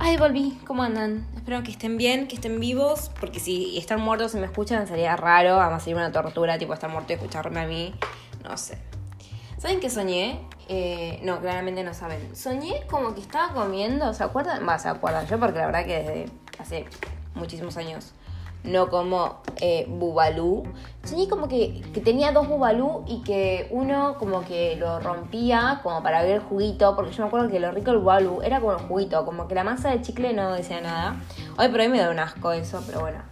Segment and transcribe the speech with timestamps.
[0.00, 1.26] Ay, volví, ¿cómo andan?
[1.34, 5.16] Espero que estén bien, que estén vivos, porque si están muertos y me escuchan sería
[5.16, 7.92] raro, además sería una tortura, tipo estar muerto y escucharme a mí,
[8.44, 8.78] no sé.
[9.58, 10.40] ¿Saben qué soñé?
[10.68, 12.36] Eh, no, claramente no saben.
[12.36, 14.66] Soñé como que estaba comiendo, ¿se acuerdan?
[14.68, 16.26] Va, se acuerdan, yo porque la verdad que desde
[16.60, 16.84] hace
[17.34, 18.12] muchísimos años
[18.64, 20.64] no como eh, bubalú.
[21.30, 26.22] Como que, que, tenía dos bubalú y que uno como que lo rompía como para
[26.22, 28.78] ver el juguito, porque yo me acuerdo que lo rico del bubalú era como el
[28.78, 31.16] juguito, como que la masa de chicle no decía nada.
[31.56, 33.22] Hoy por hoy me da un asco eso, pero bueno.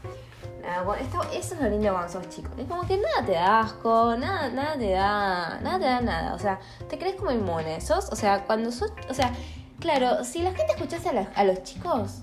[0.99, 2.49] esto, eso es lo lindo cuando sos chico.
[2.57, 6.35] Es como que nada te da asco, nada, nada te da, nada te da nada.
[6.35, 6.59] O sea,
[6.89, 7.83] te crees como inmune.
[7.83, 9.33] Sos, o sea, cuando sos, o sea,
[9.81, 12.23] claro, si la gente escuchase a, a los chicos,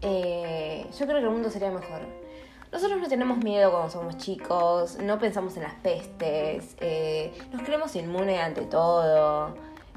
[0.00, 2.23] eh, yo creo que el mundo sería mejor.
[2.74, 7.94] Nosotros no tenemos miedo cuando somos chicos, no pensamos en las pestes, eh, nos creemos
[7.94, 9.54] inmunes ante todo.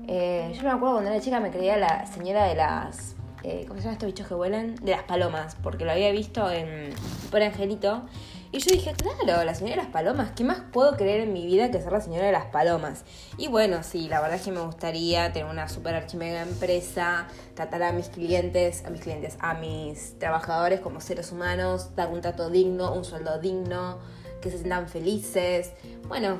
[0.08, 3.16] Eh, yo me acuerdo cuando era chica me creía la señora de las...
[3.42, 4.76] Eh, ¿Cómo se llama estos bichos que vuelan?
[4.76, 6.94] De las palomas, porque lo había visto en
[7.32, 8.04] Por Angelito.
[8.52, 11.46] Y yo dije, claro, la señora de las palomas, ¿qué más puedo creer en mi
[11.46, 13.04] vida que ser la señora de las palomas?
[13.38, 17.84] Y bueno, sí, la verdad es que me gustaría tener una super archimega empresa, tratar
[17.84, 22.50] a mis clientes, a mis clientes, a mis trabajadores como seres humanos, dar un trato
[22.50, 24.00] digno, un sueldo digno,
[24.42, 25.74] que se sientan felices.
[26.08, 26.38] Bueno,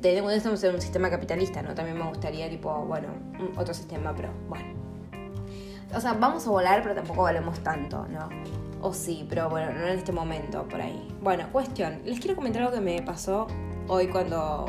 [0.00, 1.74] teniendo en estamos un sistema capitalista, ¿no?
[1.74, 3.08] También me gustaría, tipo, bueno,
[3.56, 4.80] otro sistema, pero bueno.
[5.92, 8.28] O sea, vamos a volar, pero tampoco valemos tanto, ¿no?
[8.82, 11.08] O sí, pero bueno, no en este momento, por ahí.
[11.20, 12.00] Bueno, cuestión.
[12.04, 13.46] Les quiero comentar algo que me pasó
[13.86, 14.66] hoy cuando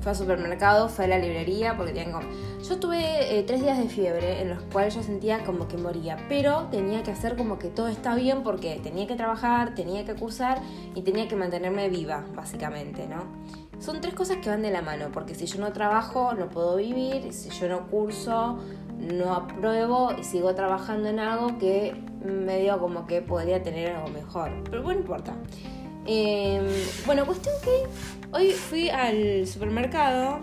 [0.00, 2.20] fue al supermercado, fue a la librería, porque tengo...
[2.68, 6.16] Yo tuve eh, tres días de fiebre en los cuales yo sentía como que moría,
[6.28, 10.14] pero tenía que hacer como que todo está bien porque tenía que trabajar, tenía que
[10.14, 10.60] cursar
[10.94, 13.24] y tenía que mantenerme viva, básicamente, ¿no?
[13.80, 16.76] Son tres cosas que van de la mano, porque si yo no trabajo, no puedo
[16.76, 18.58] vivir, si yo no curso,
[18.98, 24.50] no apruebo y sigo trabajando en algo que medio como que podría tener algo mejor.
[24.70, 25.34] Pero bueno, no importa.
[26.06, 26.64] Em,
[27.06, 27.82] bueno, cuestión que
[28.32, 30.40] hoy fui al supermercado.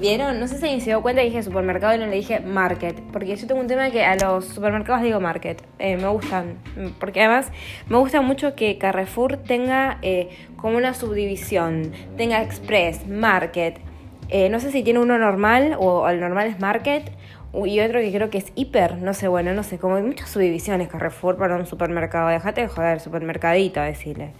[0.00, 0.38] ¿Vieron?
[0.38, 3.00] No sé si alguien se dio cuenta que dije supermercado y no le dije market.
[3.12, 5.60] Porque yo tengo un tema que a los supermercados digo market.
[5.80, 6.58] Eh, me gustan.
[7.00, 7.50] Porque además
[7.88, 11.90] me gusta mucho que Carrefour tenga eh, como una subdivisión.
[12.16, 13.80] Tenga express, market.
[14.28, 17.10] Eh, no sé si tiene uno normal o el normal es market
[17.52, 20.28] y otro que creo que es hiper, no sé, bueno, no sé, como hay muchas
[20.28, 22.28] subdivisiones Carrefour para un supermercado.
[22.28, 24.32] Déjate de joder, supermercadito, decirle.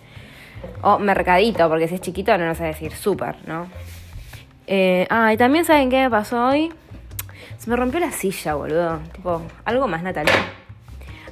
[0.83, 3.67] O mercadito, porque si es chiquito no lo sé decir, super, ¿no?
[4.67, 6.71] Eh, ah, y también saben qué me pasó hoy.
[7.57, 9.01] Se me rompió la silla, boludo.
[9.13, 10.37] Tipo, algo más natalino.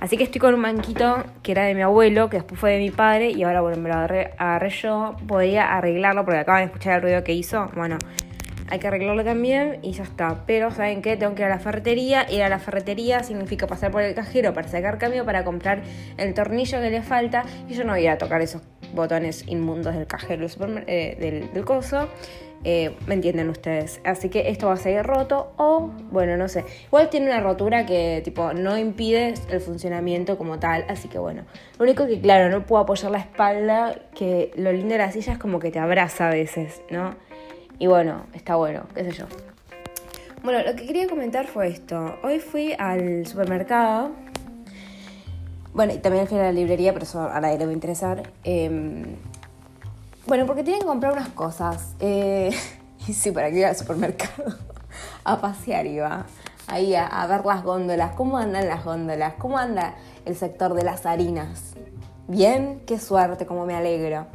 [0.00, 2.78] Así que estoy con un banquito que era de mi abuelo, que después fue de
[2.78, 5.16] mi padre, y ahora, bueno, me lo agarré, agarré yo.
[5.26, 7.70] Podía arreglarlo porque acaban de escuchar el ruido que hizo.
[7.74, 7.98] Bueno,
[8.68, 10.44] hay que arreglarlo también y ya está.
[10.46, 11.16] Pero ¿saben qué?
[11.16, 12.26] Tengo que ir a la ferretería.
[12.30, 15.82] Ir a la ferretería significa pasar por el cajero para sacar cambio, para comprar
[16.16, 17.44] el tornillo que le falta.
[17.68, 18.62] Y yo no voy a tocar esos
[18.94, 20.46] botones inmundos del cajero
[20.86, 22.08] eh, del, coso.
[22.64, 24.00] Eh, ¿Me entienden ustedes?
[24.02, 26.64] Así que esto va a seguir roto o, bueno, no sé.
[26.86, 30.84] Igual tiene una rotura que, tipo, no impide el funcionamiento como tal.
[30.88, 31.44] Así que, bueno.
[31.78, 35.34] Lo único que, claro, no puedo apoyar la espalda, que lo lindo de la silla
[35.34, 37.14] es como que te abraza a veces, ¿no?
[37.78, 39.26] Y bueno, está bueno, qué sé yo.
[40.42, 42.14] Bueno, lo que quería comentar fue esto.
[42.22, 44.12] Hoy fui al supermercado.
[45.74, 48.30] Bueno, y también fui a la librería, pero eso a nadie le va a interesar.
[48.44, 49.16] Em,
[50.26, 51.94] bueno, porque tienen que comprar unas cosas.
[52.00, 52.50] Eh,
[53.08, 54.56] y sí, para que ir al supermercado.
[55.24, 56.24] a pasear iba.
[56.68, 58.12] Ahí a, ver las góndolas.
[58.12, 59.34] ¿Cómo andan las góndolas?
[59.34, 61.74] ¿Cómo anda el sector de las harinas?
[62.26, 64.26] Bien, qué suerte, como me alegro.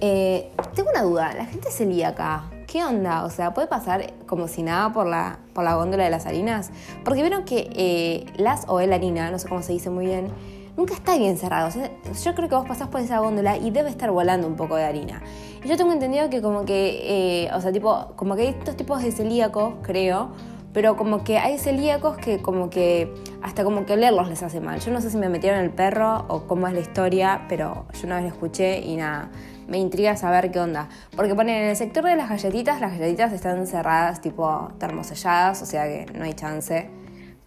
[0.00, 2.44] Eh, tengo una duda, ¿la gente celíaca
[2.76, 3.24] ¿qué onda?
[3.24, 6.70] O sea, ¿puede pasar como si nada por la, por la góndola de las harinas?
[7.06, 10.28] Porque vieron que eh, las o el harina, no sé cómo se dice muy bien,
[10.76, 11.70] nunca está bien cerrado.
[11.70, 14.84] yo creo que vos pasás por esa góndola y debe estar volando un poco de
[14.84, 15.22] harina.
[15.64, 18.76] Y yo tengo entendido que como que, eh, o sea, tipo, como que hay estos
[18.76, 20.32] tipos de celíacos, creo,
[20.74, 24.80] pero como que hay celíacos que como que hasta como que leerlos les hace mal.
[24.80, 28.06] Yo no sé si me metieron el perro o cómo es la historia, pero yo
[28.06, 29.30] una vez lo escuché y nada
[29.66, 30.88] me intriga saber qué onda.
[31.16, 35.66] Porque ponen en el sector de las galletitas, las galletitas están cerradas, tipo termoselladas, o
[35.66, 36.88] sea que no hay chance.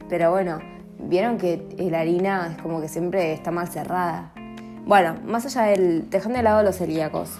[0.10, 0.60] Pero bueno,
[1.00, 4.32] vieron que la harina es como que siempre está mal cerrada.
[4.86, 6.10] Bueno, más allá del.
[6.10, 7.38] dejando de lado los celíacos.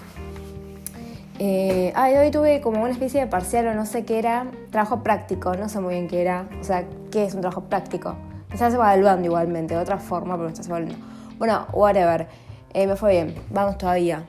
[1.38, 4.46] Eh, ah, hoy tuve como una especie de parcial o no sé qué era.
[4.70, 6.46] Trabajo práctico, no sé muy bien qué era.
[6.60, 8.14] O sea, ¿qué es un trabajo práctico?
[8.48, 10.96] Me estás evaluando igualmente, de otra forma, pero me estás evaluando.
[11.38, 12.28] Bueno, whatever.
[12.72, 14.24] Eh, me fue bien, vamos todavía.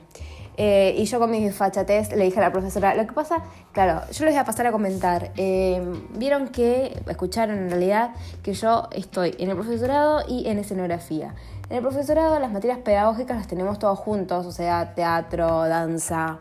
[0.56, 4.02] Eh, y yo con mis fachatez le dije a la profesora, lo que pasa claro,
[4.12, 5.32] yo les voy a pasar a comentar.
[5.36, 5.82] Eh,
[6.14, 8.10] Vieron que, escucharon en realidad,
[8.42, 11.34] que yo estoy en el profesorado y en escenografía.
[11.70, 16.40] En el profesorado las materias pedagógicas las tenemos todos juntos, o sea, teatro, danza,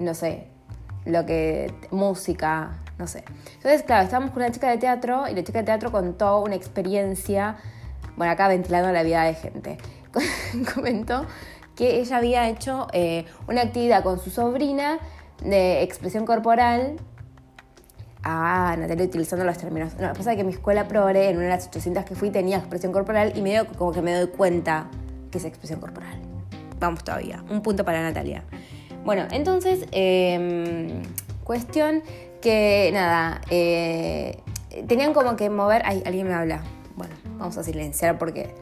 [0.00, 0.48] no sé,
[1.04, 3.24] lo que, música, no sé.
[3.54, 6.56] Entonces, claro, estábamos con una chica de teatro y la chica de teatro contó una
[6.56, 7.56] experiencia,
[8.16, 9.78] bueno, acá ventilando la vida de gente,
[10.74, 11.24] comentó
[11.76, 14.98] que ella había hecho eh, una actividad con su sobrina
[15.42, 16.96] de expresión corporal.
[18.22, 19.94] Ah, Natalia utilizando los términos.
[20.00, 22.92] No, pasa que mi escuela progre, en una de las 800 que fui, tenía expresión
[22.92, 24.88] corporal y medio como que me doy cuenta
[25.30, 26.18] que es expresión corporal.
[26.80, 27.44] Vamos todavía.
[27.50, 28.44] Un punto para Natalia.
[29.04, 31.02] Bueno, entonces, em,
[31.44, 32.02] cuestión
[32.40, 34.38] que nada, eh,
[34.86, 35.82] tenían como que mover.
[35.84, 36.62] Ay, alguien me habla.
[36.96, 38.54] Bueno, vamos a silenciar porque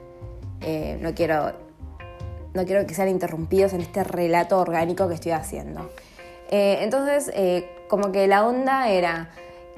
[0.60, 1.52] eh, no quiero.
[2.54, 5.90] No quiero que sean interrumpidos en este relato orgánico que estoy haciendo.
[6.50, 7.32] Eh, entonces,
[7.88, 9.30] como que la onda era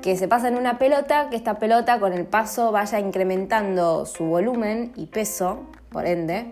[0.03, 4.25] que se pasa en una pelota, que esta pelota con el paso vaya incrementando su
[4.25, 5.61] volumen y peso,
[5.91, 6.47] por ende.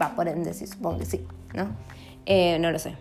[0.00, 1.68] Va, por ende, sí, supongo que sí, ¿no?
[2.58, 2.94] no lo sé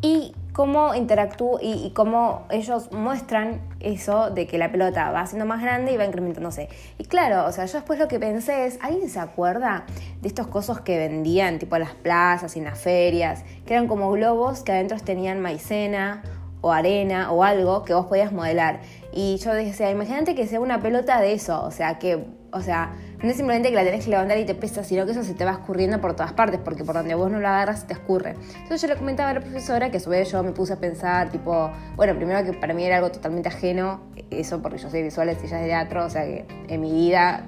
[0.00, 5.62] y cómo interactúa y, cómo ellos muestran eso de que la pelota va siendo más
[5.62, 6.68] grande y va incrementándose.
[6.98, 9.84] Y claro, o sea, yo después lo que pensé es, ¿alguien se acuerda
[10.20, 13.44] de estos cosos que vendían tipo en las plazas y en las ferias?
[13.66, 16.22] Que eran como globos que adentro tenían maicena
[16.60, 18.80] o arena o algo que vos podías modelar.
[19.12, 22.94] Y yo decía, imagínate que sea una pelota de eso, o sea, que, o sea,
[23.22, 25.34] no es simplemente que la tenés que levantar y te pesa, sino que eso se
[25.34, 27.92] te va escurriendo por todas partes, porque por donde vos no lo agarras se te
[27.94, 28.36] escurre.
[28.54, 30.76] Entonces yo le comentaba a la profesora que a su vez yo me puse a
[30.76, 34.00] pensar, tipo, bueno, primero que para mí era algo totalmente ajeno,
[34.30, 37.44] eso porque yo soy visual, ella de teatro, o sea que en mi vida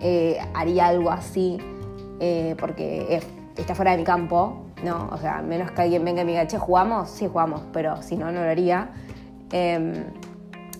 [0.00, 1.58] eh, haría algo así,
[2.20, 3.20] eh, porque
[3.56, 5.08] está fuera de mi campo, ¿no?
[5.12, 7.10] O sea, menos que alguien venga y me diga, che, ¿jugamos?
[7.10, 8.90] Sí, jugamos, pero si no, no lo haría.
[9.52, 10.04] Em,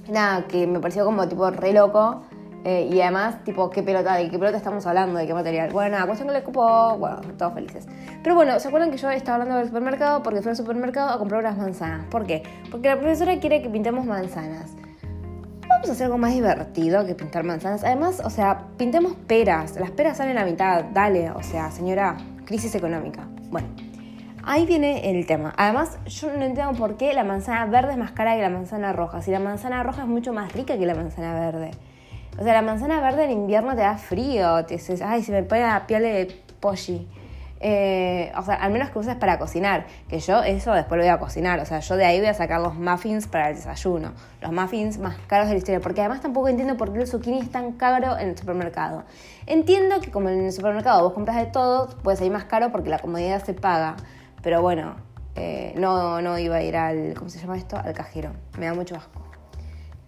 [0.08, 2.22] nada, que me pareció como tipo re loco.
[2.64, 4.16] Eh, y además, tipo, ¿qué pelota?
[4.16, 5.18] ¿De qué pelota estamos hablando?
[5.18, 5.70] ¿De qué material?
[5.70, 7.86] Bueno, nada, cuestión que le cupo, bueno, todos felices.
[8.22, 10.22] Pero bueno, ¿se acuerdan que yo estaba hablando del supermercado?
[10.22, 12.04] Porque fui al supermercado a comprar unas manzanas.
[12.10, 12.42] ¿Por qué?
[12.70, 14.72] Porque la profesora quiere que pintemos manzanas.
[15.68, 17.82] Vamos a hacer algo más divertido que pintar manzanas.
[17.82, 19.76] Además, o sea, pintemos peras.
[19.76, 20.84] Las peras salen a mitad.
[20.92, 23.26] Dale, o sea, señora, crisis económica.
[23.50, 23.68] Bueno,
[24.42, 25.54] ahí viene el tema.
[25.56, 28.92] Además, yo no entiendo por qué la manzana verde es más cara que la manzana
[28.92, 29.22] roja.
[29.22, 31.70] Si la manzana roja es mucho más rica que la manzana verde.
[32.40, 35.42] O sea, la manzana verde en invierno te da frío, te dices, ay, se me
[35.42, 37.06] pone la piel de polly.
[37.60, 41.12] Eh, o sea, al menos que uses para cocinar, que yo eso después lo voy
[41.12, 44.12] a cocinar, o sea, yo de ahí voy a sacar los muffins para el desayuno,
[44.40, 47.40] los muffins más caros de la historia, porque además tampoco entiendo por qué el zucchini
[47.40, 49.04] es tan caro en el supermercado.
[49.44, 52.88] Entiendo que como en el supermercado vos compras de todo, puede salir más caro porque
[52.88, 53.96] la comodidad se paga,
[54.42, 54.94] pero bueno,
[55.34, 57.76] eh, no, no iba a ir al, ¿cómo se llama esto?
[57.76, 59.29] Al cajero, me da mucho asco.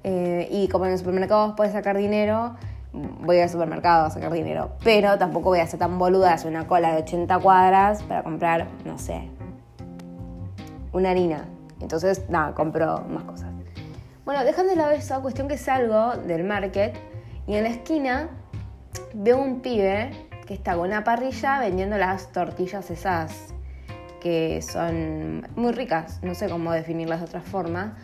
[0.05, 2.57] Eh, y como en el supermercado puedes sacar dinero,
[2.93, 4.73] voy al supermercado a sacar dinero.
[4.83, 8.67] Pero tampoco voy a ser tan boluda, hacer una cola de 80 cuadras para comprar,
[8.85, 9.29] no sé,
[10.93, 11.47] una harina.
[11.81, 13.51] Entonces, nada, compro más cosas.
[14.25, 16.95] Bueno, dejando de lado eso, cuestión que salgo del market
[17.49, 18.29] y en la esquina
[19.15, 20.11] veo un pibe
[20.47, 23.53] que está con una parrilla vendiendo las tortillas esas
[24.21, 27.97] que son muy ricas, no sé cómo definirlas de otra forma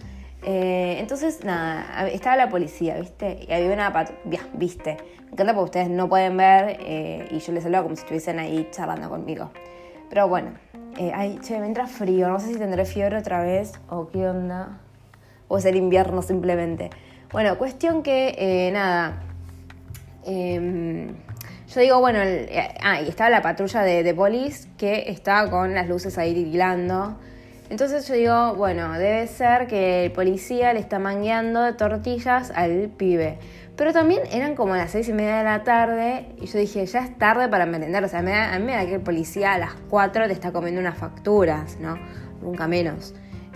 [0.43, 3.47] eh, entonces, nada, estaba la policía, ¿viste?
[3.49, 4.97] Y había una patrulla, ¿viste?
[5.25, 8.39] Me encanta porque ustedes no pueden ver eh, y yo les hablo como si estuviesen
[8.39, 9.51] ahí charlando conmigo.
[10.09, 10.53] Pero bueno,
[10.97, 14.29] eh, ay, che, me entra frío, no sé si tendré fiebre otra vez o qué
[14.29, 14.79] onda.
[15.49, 16.91] O es el invierno simplemente.
[17.33, 19.23] Bueno, cuestión que, nada.
[20.25, 21.09] Em,
[21.75, 22.21] yo digo, bueno,
[22.83, 27.19] ah, y estaba la patrulla de, de polis que estaba con las luces ahí titilando.
[27.71, 33.39] Entonces yo digo, bueno, debe ser que el policía le está mangueando tortillas al pibe.
[33.77, 37.01] Pero también eran como las seis y media de la tarde y yo dije, ya
[37.01, 38.03] es tarde para merendar.
[38.03, 40.51] O sea, me a mí me da que el policía a las cuatro te está
[40.51, 41.97] comiendo unas facturas, ¿no?
[42.41, 43.15] Nunca menos.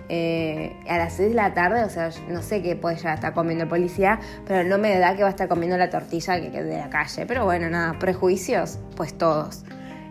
[0.09, 3.33] Eh, a las seis de la tarde, o sea, no sé qué puede ya estar
[3.33, 6.63] comiendo el policía, pero no me da que va a estar comiendo la tortilla que
[6.63, 7.25] de la calle.
[7.27, 9.65] Pero bueno, nada, prejuicios, pues todos.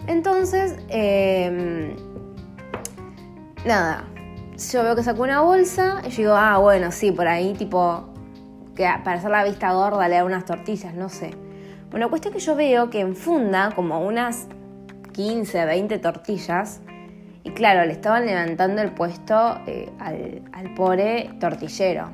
[0.08, 1.96] Entonces, eh,
[3.66, 4.06] nada,
[4.72, 8.10] yo veo que sacó una bolsa y yo digo, ah, bueno, sí, por ahí tipo,
[8.76, 11.32] que para hacer la vista gorda le da unas tortillas, no sé.
[11.90, 14.48] Bueno, cuestión que yo veo que enfunda como unas
[15.14, 16.82] 15, 20 tortillas.
[17.44, 22.10] Y claro, le estaban levantando el puesto eh, al, al pobre tortillero.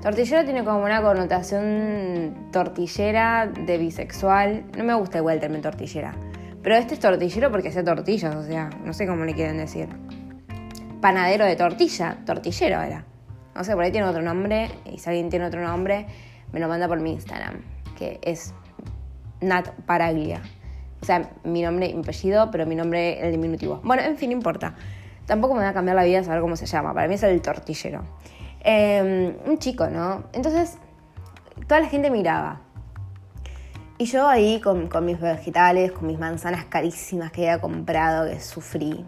[0.00, 4.64] Tortillero tiene como una connotación tortillera de bisexual.
[4.76, 6.14] No me gusta igual el término tortillera.
[6.62, 9.88] Pero este es tortillero porque hace tortillas, o sea, no sé cómo le quieren decir
[11.04, 13.04] panadero de tortilla, tortillero era.
[13.54, 14.70] No sé, por ahí tiene otro nombre.
[14.90, 16.06] Y si alguien tiene otro nombre,
[16.50, 17.60] me lo manda por mi Instagram.
[17.94, 18.54] Que es
[19.42, 20.40] Nat Paraglia.
[21.02, 23.82] O sea, mi nombre y mi apellido, pero mi nombre el diminutivo.
[23.84, 24.76] Bueno, en fin, no importa.
[25.26, 26.94] Tampoco me va a cambiar la vida saber cómo se llama.
[26.94, 28.02] Para mí es el tortillero.
[28.60, 30.24] Em, un chico, ¿no?
[30.32, 30.78] Entonces,
[31.68, 32.62] toda la gente miraba.
[33.98, 38.40] Y yo ahí con, con, mis vegetales, con mis manzanas carísimas que había comprado, que
[38.40, 39.04] sufrí.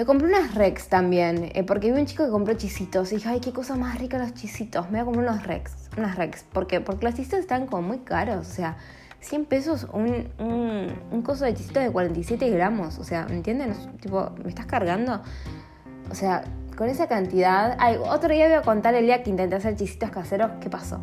[0.00, 3.28] Me compré unas Rex también, eh, porque vi un chico que compró chisitos y dije,
[3.28, 4.86] ay, qué cosa más rica los chisitos.
[4.86, 6.42] Me voy a comprar unos Rex, unas Rex.
[6.42, 6.80] ¿Por qué?
[6.80, 8.78] Porque los chisitos están como muy caros, o sea,
[9.20, 12.98] 100 pesos un, un, un coso de chisitos de 47 gramos.
[12.98, 13.74] O sea, ¿me entienden?
[14.00, 15.20] Tipo, ¿me estás cargando?
[16.10, 16.44] O sea,
[16.78, 17.76] con esa cantidad...
[17.78, 21.02] Ay, otro día voy a contar el día que intenté hacer chisitos caseros, ¿qué pasó?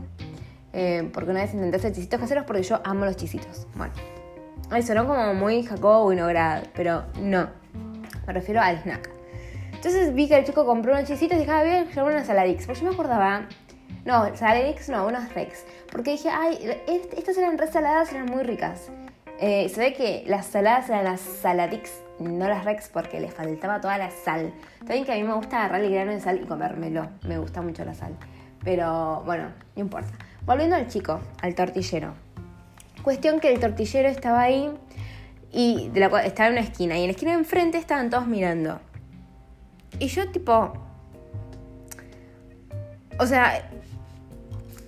[0.74, 3.68] Eh, porque una vez intenté hacer chisitos caseros porque yo amo los chisitos.
[3.75, 3.94] Bueno,
[4.72, 7.66] ay, sonó como muy Jacobo Winograd, pero no.
[8.27, 9.10] Me refiero al snack.
[9.74, 12.27] Entonces vi que el chico compró unos chisitos y dije, ah, voy a llevar unas
[12.27, 12.67] saladix.
[12.67, 13.48] Pero yo me acordaba
[14.07, 15.65] no, saladix no, unos Rex.
[15.91, 16.57] Porque dije, ay,
[17.17, 18.89] estas eran re saladas, eran muy ricas.
[19.39, 23.81] Eh, se ve que las saladas eran las saladix, no las Rex, porque les faltaba
[23.81, 24.53] toda la sal.
[24.79, 27.10] También que a mí me gusta agarrar el grano de sal y comérmelo.
[27.27, 28.15] Me gusta mucho la sal.
[28.63, 30.13] Pero bueno, no importa.
[30.46, 32.13] Volviendo al chico, al tortillero.
[33.03, 34.72] Cuestión que el tortillero estaba ahí
[35.51, 35.92] y
[36.24, 36.98] estaba en una esquina.
[36.98, 38.80] Y en la esquina de enfrente estaban todos mirando.
[40.00, 40.74] Y yo tipo...
[43.20, 43.68] O sea,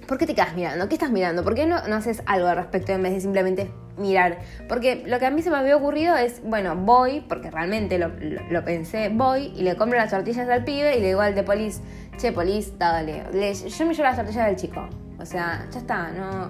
[0.08, 0.88] ¿por qué te quedas mirando?
[0.88, 1.44] ¿Qué estás mirando?
[1.44, 4.40] ¿Por qué no, no haces algo al respecto en vez de simplemente mirar?
[4.68, 8.10] Porque lo que a mí se me había ocurrido es, bueno, voy, porque realmente lo,
[8.50, 11.44] lo, pensé, voy y le compro las tortillas al pibe y le digo al de
[11.44, 11.82] polis,
[12.18, 14.88] che, polis, dale, le, yo me llevo las tortillas del chico.
[15.20, 16.50] O sea, ya está, no...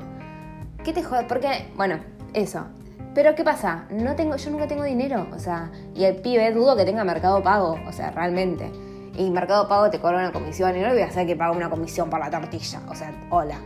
[0.83, 1.23] ¿Qué te jode?
[1.23, 1.99] Porque, bueno,
[2.33, 2.65] eso.
[3.13, 3.85] Pero ¿qué pasa?
[3.89, 7.41] No tengo, yo nunca tengo dinero, o sea, y el pibe dudo que tenga mercado
[7.41, 8.71] pago, o sea, realmente
[9.19, 11.55] y Mercado Pago te cobra una comisión y no le voy a hacer que pague
[11.55, 12.81] una comisión por la tortilla.
[12.87, 13.59] O sea, hola.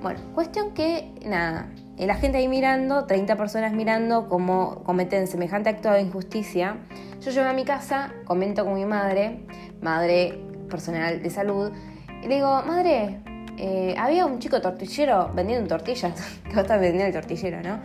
[0.00, 5.90] Bueno, cuestión que, nada, la gente ahí mirando, 30 personas mirando cómo cometen semejante acto
[5.90, 6.78] de injusticia.
[7.20, 9.46] Yo llego a mi casa, comento con mi madre,
[9.82, 11.70] madre personal de salud,
[12.22, 13.20] y le digo, madre,
[13.58, 16.12] eh, había un chico tortillero vendiendo tortillas,
[16.44, 17.78] que vos estás vendiendo el tortillero, ¿no?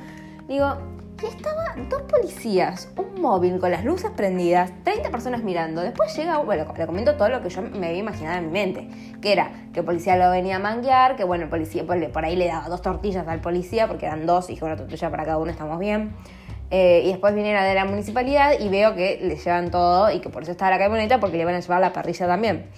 [0.47, 0.77] Digo,
[1.21, 5.81] y estaba dos policías, un móvil con las luces prendidas, 30 personas mirando.
[5.81, 8.89] Después llega, bueno, le comento todo lo que yo me había imaginado en mi mente,
[9.21, 12.35] que era que el policía lo venía a manguear, que bueno, el policía por ahí
[12.35, 15.51] le daba dos tortillas al policía, porque eran dos y una tortilla para cada uno,
[15.51, 16.13] estamos bien.
[16.71, 20.29] Eh, y después vinieron de la municipalidad y veo que le llevan todo y que
[20.29, 22.69] por eso está la camioneta, porque le van a llevar la parrilla también.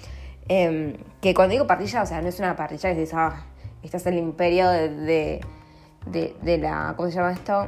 [0.47, 3.45] Em, que cuando digo parrilla, o sea, no es una parrilla que dices, ah,
[3.83, 5.41] este es el imperio de,
[6.05, 7.67] de, de la, ¿cómo se llama esto?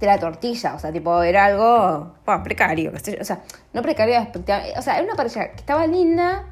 [0.00, 2.14] De la tortilla, o sea, tipo, era algo
[2.44, 3.40] precario, o sea,
[3.72, 4.26] no precario,
[4.76, 6.44] o sea, era una parrilla que estaba linda,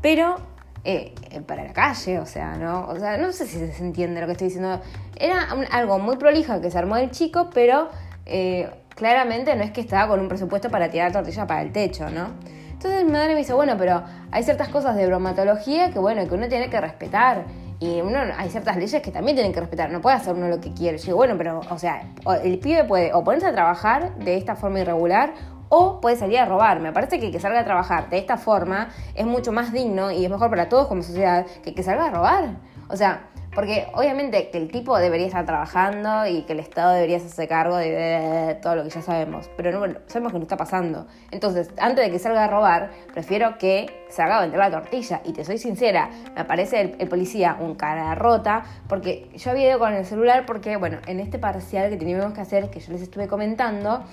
[0.00, 0.36] pero
[0.84, 1.14] eh,
[1.46, 2.88] para la calle, o sea, ¿no?
[2.88, 4.80] O sea, no sé si se entiende lo que estoy diciendo.
[5.16, 7.88] Era algo muy prolija que se armó el chico, pero
[8.26, 12.10] eh, claramente no es que estaba con un presupuesto para tirar tortilla para el techo,
[12.10, 12.30] ¿no?
[12.72, 16.34] Entonces mi madre me dice, bueno, pero hay ciertas cosas de bromatología que, bueno, que
[16.34, 17.44] uno tiene que respetar.
[17.82, 20.60] Y uno, hay ciertas leyes que también tienen que respetar, no puede hacer uno lo
[20.60, 20.98] que quiere.
[20.98, 22.04] Yo digo, bueno, pero, o sea,
[22.44, 25.34] el pibe puede o ponerse a trabajar de esta forma irregular
[25.68, 26.78] o puede salir a robar.
[26.78, 30.24] Me parece que que salga a trabajar de esta forma es mucho más digno y
[30.24, 32.50] es mejor para todos como sociedad que que salga a robar.
[32.88, 37.18] O sea, porque obviamente que el tipo debería estar trabajando y que el Estado debería
[37.18, 41.06] hacerse cargo de, todo lo que ya sabemos, pero no, sabemos que no está pasando.
[41.30, 45.20] Entonces, antes de que salga a robar, prefiero que salga a vender la tortilla.
[45.24, 49.78] Y te soy sincera, me parece el, policía un cara rota, porque yo había ido
[49.78, 53.02] con el celular porque, bueno, en este parcial que teníamos que hacer, que yo les
[53.02, 54.04] estuve comentando,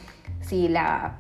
[0.42, 0.74] si,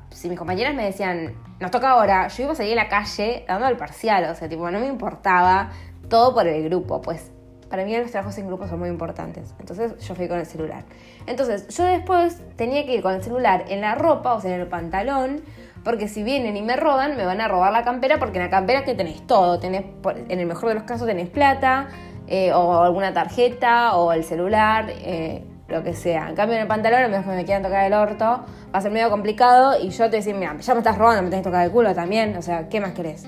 [0.09, 3.45] si mis compañeras me decían, nos toca ahora, yo iba a salir a la calle
[3.47, 5.71] dando el parcial, o sea, tipo, no me importaba
[6.09, 7.31] todo por el grupo, pues
[7.69, 9.53] para mí los trabajos en grupo son muy importantes.
[9.59, 10.83] Entonces yo fui con el celular.
[11.27, 14.61] Entonces yo después tenía que ir con el celular en la ropa, o sea, en
[14.61, 15.41] el pantalón,
[15.83, 18.49] porque si vienen y me roban, me van a robar la campera, porque en la
[18.49, 19.85] campera que tenés todo, tenés,
[20.27, 21.87] en el mejor de los casos tenés plata,
[22.27, 26.29] eh, o alguna tarjeta, o el celular, eh, lo que sea.
[26.29, 28.81] En cambio en el pantalón, a menos que me quieran tocar el orto, va a
[28.81, 31.49] ser medio complicado y yo te decía, mira, ya me estás robando, me tenés que
[31.49, 33.25] tocar el culo también, o sea, ¿qué más querés?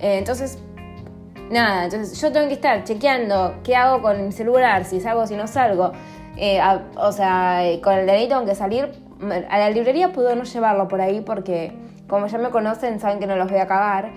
[0.00, 0.58] Eh, entonces
[1.52, 5.36] nada, entonces yo tengo que estar chequeando qué hago con mi celular, si salgo, si
[5.36, 5.92] no salgo.
[6.36, 6.60] Eh,
[6.96, 8.90] o sea, con el DNI tengo que salir.
[9.48, 11.72] A la librería puedo no llevarlo por ahí porque,
[12.08, 14.10] como ya me conocen, saben que no los voy a cagar.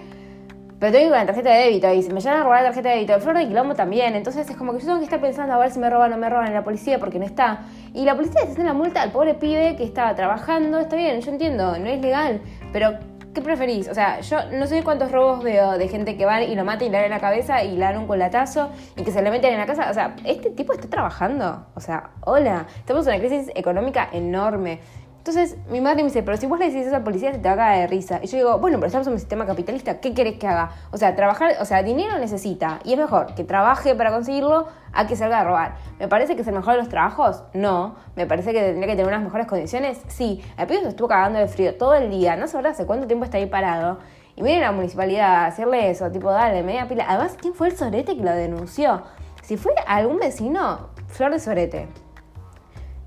[0.79, 2.61] Pero tengo que ir con la tarjeta de débito y si me llegan a robar
[2.61, 4.15] la tarjeta de débito, el flor de quilombo también.
[4.15, 6.15] Entonces es como que yo tengo que estar pensando a ver si me roban o
[6.15, 7.61] no me roban en la policía porque no está.
[7.93, 10.79] Y la policía le hace la multa al pobre pibe que estaba trabajando.
[10.79, 12.41] Está bien, yo entiendo, no es legal.
[12.73, 12.97] Pero
[13.35, 13.87] ¿qué preferís?
[13.89, 16.85] O sea, yo no sé cuántos robos veo de gente que va y lo mata
[16.85, 19.29] y le da en la cabeza y le dan un colatazo y que se le
[19.29, 19.91] meten en la casa.
[19.91, 21.67] O sea, este tipo está trabajando.
[21.75, 24.79] O sea, hola, estamos en una crisis económica enorme.
[25.27, 27.47] Entonces mi madre me dice, pero si vos le decís eso al policía se te
[27.47, 28.19] va a caer de risa.
[28.21, 30.69] Y yo digo, bueno, pero estamos en un sistema capitalista, ¿qué querés que haga?
[30.91, 32.79] O sea, trabajar, o sea, dinero necesita.
[32.83, 35.77] Y es mejor que trabaje para conseguirlo a que salga a robar.
[35.97, 37.41] ¿Me parece que es el mejor de los trabajos?
[37.55, 37.95] No.
[38.15, 39.99] ¿Me parece que tendría que tener unas mejores condiciones?
[40.09, 40.43] Sí.
[40.59, 42.35] El pibe se estuvo cagando de frío todo el día.
[42.35, 43.97] No sabrá hace cuánto tiempo está ahí parado.
[44.35, 47.03] Y viene la municipalidad a hacerle eso, tipo, dale, media pila.
[47.09, 49.01] Además, ¿quién fue el sorete que lo denunció?
[49.41, 52.04] Si fue algún vecino, flor de sorete.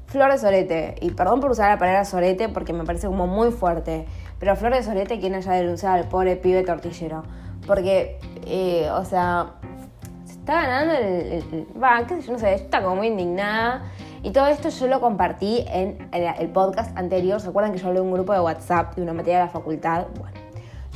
[0.08, 3.50] Flor de Sorete, y perdón por usar la palabra Sorete porque me parece como muy
[3.50, 4.06] fuerte,
[4.38, 7.24] pero Flor de Sorete quien haya denunciado al pobre pibe tortillero.
[7.66, 9.56] Porque, eh, o sea,
[10.24, 11.66] se está ganando el.
[11.82, 13.82] Va, qué sé yo, no sé, está como muy indignada.
[14.22, 17.38] Y todo esto yo lo compartí en el podcast anterior.
[17.40, 19.50] ¿Se acuerdan que yo hablé de un grupo de WhatsApp de una materia de la
[19.50, 20.06] facultad?
[20.18, 20.36] Bueno,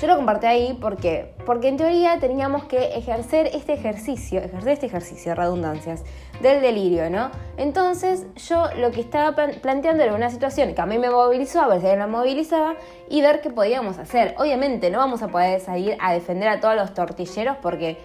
[0.03, 4.87] yo lo compartí ahí porque, porque en teoría teníamos que ejercer este ejercicio, ejercer este
[4.87, 6.03] ejercicio, redundancias,
[6.41, 7.31] del delirio, ¿no?
[7.57, 11.69] Entonces yo lo que estaba planteando era una situación que a mí me movilizó, a
[11.69, 12.75] ver si alguien la movilizaba
[13.09, 14.35] y ver qué podíamos hacer.
[14.39, 17.97] Obviamente no vamos a poder salir a defender a todos los tortilleros porque,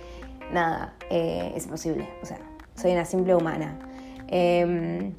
[0.52, 2.08] nada, eh, es imposible.
[2.22, 2.38] O sea,
[2.76, 3.76] soy una simple humana.
[4.28, 5.16] Em,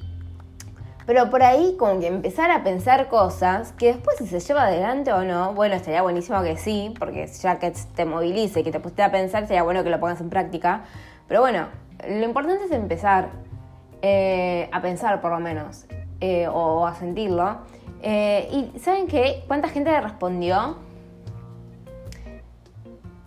[1.09, 5.11] pero por ahí como que empezar a pensar cosas que después si se lleva adelante
[5.11, 9.01] o no, bueno, estaría buenísimo que sí, porque ya que te movilice, que te pusiste
[9.01, 10.81] a pensar, sería bueno que lo pongas en práctica.
[11.27, 11.65] Pero bueno,
[12.07, 13.29] lo importante es empezar
[14.03, 15.87] eh, a pensar por lo menos,
[16.21, 17.57] eh, o a sentirlo.
[18.03, 19.43] Eh, y ¿saben qué?
[19.47, 20.77] ¿Cuánta gente le respondió?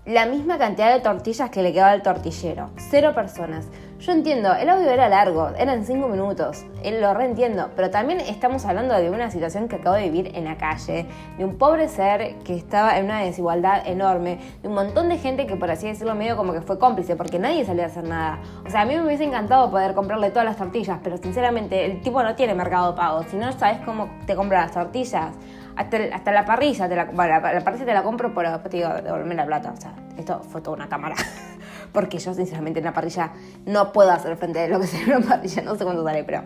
[0.06, 2.70] La misma cantidad de tortillas que le quedaba al tortillero.
[2.76, 3.66] Cero personas.
[4.02, 8.94] Yo entiendo, el audio era largo, eran cinco minutos, lo reentiendo, pero también estamos hablando
[8.94, 11.06] de una situación que acabo de vivir en la calle,
[11.38, 15.46] de un pobre ser que estaba en una desigualdad enorme, de un montón de gente
[15.46, 18.40] que por así decirlo medio como que fue cómplice, porque nadie salió a hacer nada.
[18.66, 22.00] O sea, a mí me hubiese encantado poder comprarle todas las tortillas, pero sinceramente el
[22.00, 25.32] tipo no tiene mercado pago, si no sabes cómo te compra las tortillas.
[25.76, 28.78] Hasta, hasta la parrilla, te la, bueno, la, parrilla te la compro, pero después te
[28.78, 29.72] digo, devolverme la plata.
[29.72, 31.14] O sea, esto fue toda una cámara.
[31.92, 33.32] porque yo sinceramente en la parrilla
[33.66, 36.42] no puedo hacer frente a lo que sea una parrilla, no sé cuánto daré, pero...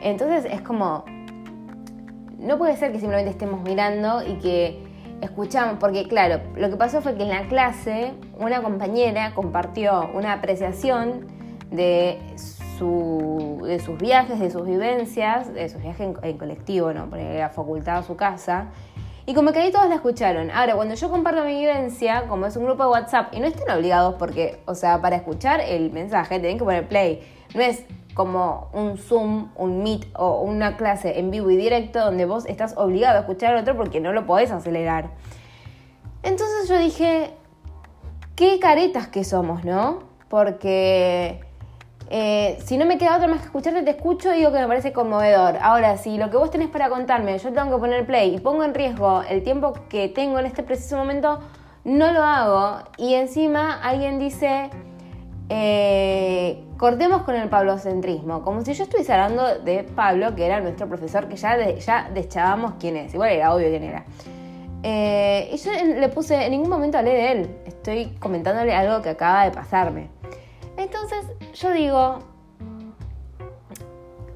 [0.00, 1.04] Entonces es como...
[2.38, 4.88] No puede ser que simplemente estemos mirando y que
[5.20, 10.34] escuchamos, porque claro, lo que pasó fue que en la clase una compañera compartió una
[10.34, 11.26] apreciación
[11.70, 12.18] de,
[12.78, 17.10] su, de sus viajes, de sus vivencias, de sus viajes en, colectivo, ¿no?
[17.10, 18.66] Porque era facultad a su casa,
[19.28, 20.50] y como que ahí todos la escucharon.
[20.50, 23.70] Ahora, cuando yo comparto mi vivencia, como es un grupo de WhatsApp, y no estén
[23.70, 27.20] obligados porque, o sea, para escuchar el mensaje tienen que poner play.
[27.54, 32.24] No es como un Zoom, un Meet o una clase en vivo y directo donde
[32.24, 35.10] vos estás obligado a escuchar al otro porque no lo podés acelerar.
[36.22, 37.34] Entonces yo dije,
[38.34, 40.04] qué caretas que somos, ¿no?
[40.30, 41.40] Porque
[42.10, 44.66] eh, si no me queda otra más que escucharte, te escucho y digo que me
[44.66, 45.58] parece conmovedor.
[45.60, 48.64] Ahora, si lo que vos tenés para contarme, yo tengo que poner play y pongo
[48.64, 51.40] en riesgo el tiempo que tengo en este preciso momento,
[51.84, 52.82] no lo hago.
[52.96, 54.70] Y encima alguien dice,
[55.50, 60.88] eh, cortemos con el pablocentrismo, como si yo estuviese hablando de Pablo, que era nuestro
[60.88, 63.12] profesor, que ya, ya deschábamos quién es.
[63.12, 64.04] Igual era obvio quién era.
[64.82, 69.10] Eh, y yo le puse, en ningún momento hablé de él, estoy comentándole algo que
[69.10, 70.08] acaba de pasarme.
[70.78, 72.20] Entonces yo digo,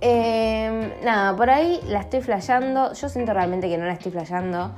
[0.01, 2.93] em, nada, por ahí la estoy flayando.
[2.95, 4.73] Yo siento realmente que no la estoy flayando.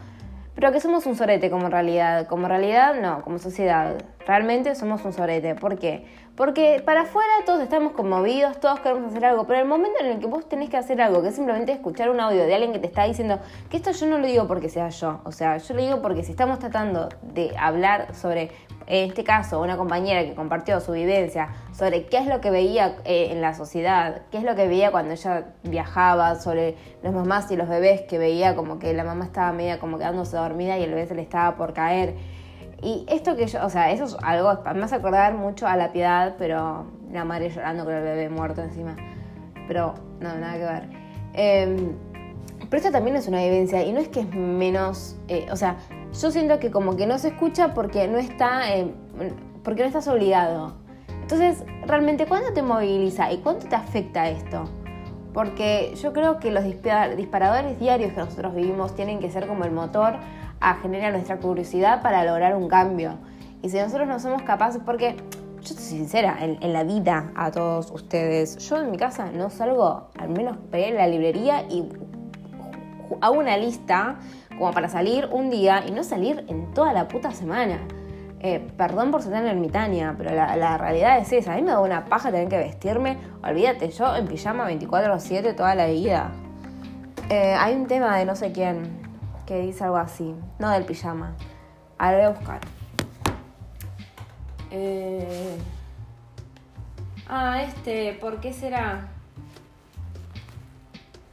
[0.54, 2.28] Pero que somos un sorete como realidad.
[2.28, 3.94] Como realidad, no, como sociedad.
[4.26, 5.54] Realmente somos un sorete.
[5.54, 6.06] ¿Por qué?
[6.36, 10.18] Porque para afuera todos estamos conmovidos, todos queremos hacer algo, pero el momento en el
[10.18, 12.80] que vos tenés que hacer algo, que es simplemente escuchar un audio de alguien que
[12.80, 13.38] te está diciendo
[13.70, 16.24] que esto yo no lo digo porque sea yo, o sea, yo lo digo porque
[16.24, 18.50] si estamos tratando de hablar sobre,
[18.88, 22.96] en este caso, una compañera que compartió su vivencia sobre qué es lo que veía
[23.04, 27.48] eh, en la sociedad, qué es lo que veía cuando ella viajaba, sobre los mamás
[27.52, 30.82] y los bebés, que veía como que la mamá estaba media como quedándose dormida y
[30.82, 32.16] el bebé se le estaba por caer
[32.84, 35.90] y esto que yo, o sea, eso es algo, me hace acordar mucho a la
[35.90, 38.94] piedad, pero la madre llorando con el bebé muerto encima.
[39.66, 40.88] Pero no, nada que ver.
[41.32, 41.96] Em,
[42.68, 45.76] pero esto también es una vivencia y no es que es menos, eh, o sea,
[46.12, 48.62] yo siento que como que no se escucha porque no está,
[49.62, 50.74] porque no estás obligado.
[51.22, 54.64] Entonces, realmente, ¿cuándo te moviliza y cuánto te afecta esto?
[55.32, 59.70] Porque yo creo que los disparadores diarios que nosotros vivimos tienen que ser como el
[59.70, 60.16] motor
[60.64, 63.18] a generar nuestra curiosidad para lograr un cambio.
[63.62, 65.16] Y si nosotros no somos capaces, porque
[65.60, 70.08] yo soy sincera, en, la vida a todos ustedes, yo en mi casa no salgo,
[70.18, 71.88] al menos ir a la librería y
[73.20, 74.16] hago una lista
[74.58, 77.78] como para salir un día y no salir en toda la puta semana.
[78.40, 81.54] Eh, perdón por ser ermitaña, pero la, realidad es esa.
[81.54, 83.16] A mí me da una paja tener que vestirme.
[83.42, 86.30] Olvídate, yo en pijama 24-7 toda la vida.
[87.30, 89.03] Eh, hay un tema de no sé quién
[89.46, 90.34] que dice algo así.
[90.58, 91.34] No del pijama.
[91.98, 92.60] Ahora voy a buscar.
[94.70, 95.58] Eh...
[97.28, 99.08] Ah, este, ¿por qué será?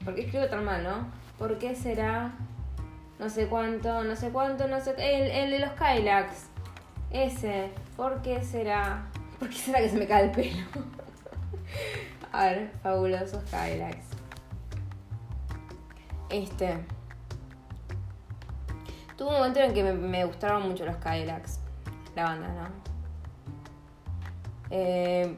[0.06, 1.08] ¿Por qué escribo tan mal, no?
[1.38, 2.32] ¿Por qué será?
[3.19, 4.95] No sé cuánto, no sé cuánto, no sé.
[4.97, 6.47] El, el de los Kylax.
[7.12, 7.71] Ese.
[7.97, 9.08] ¿Por qué será?
[9.39, 10.65] ¿Por qué será que se me cae el pelo?
[12.32, 13.97] A ver, fabulosos Kylax.
[16.30, 16.78] Este.
[19.21, 21.60] Tuve un momento en que me, me gustaron mucho los Kylax.
[22.15, 22.69] La banda, ¿no?
[24.71, 25.36] Eh,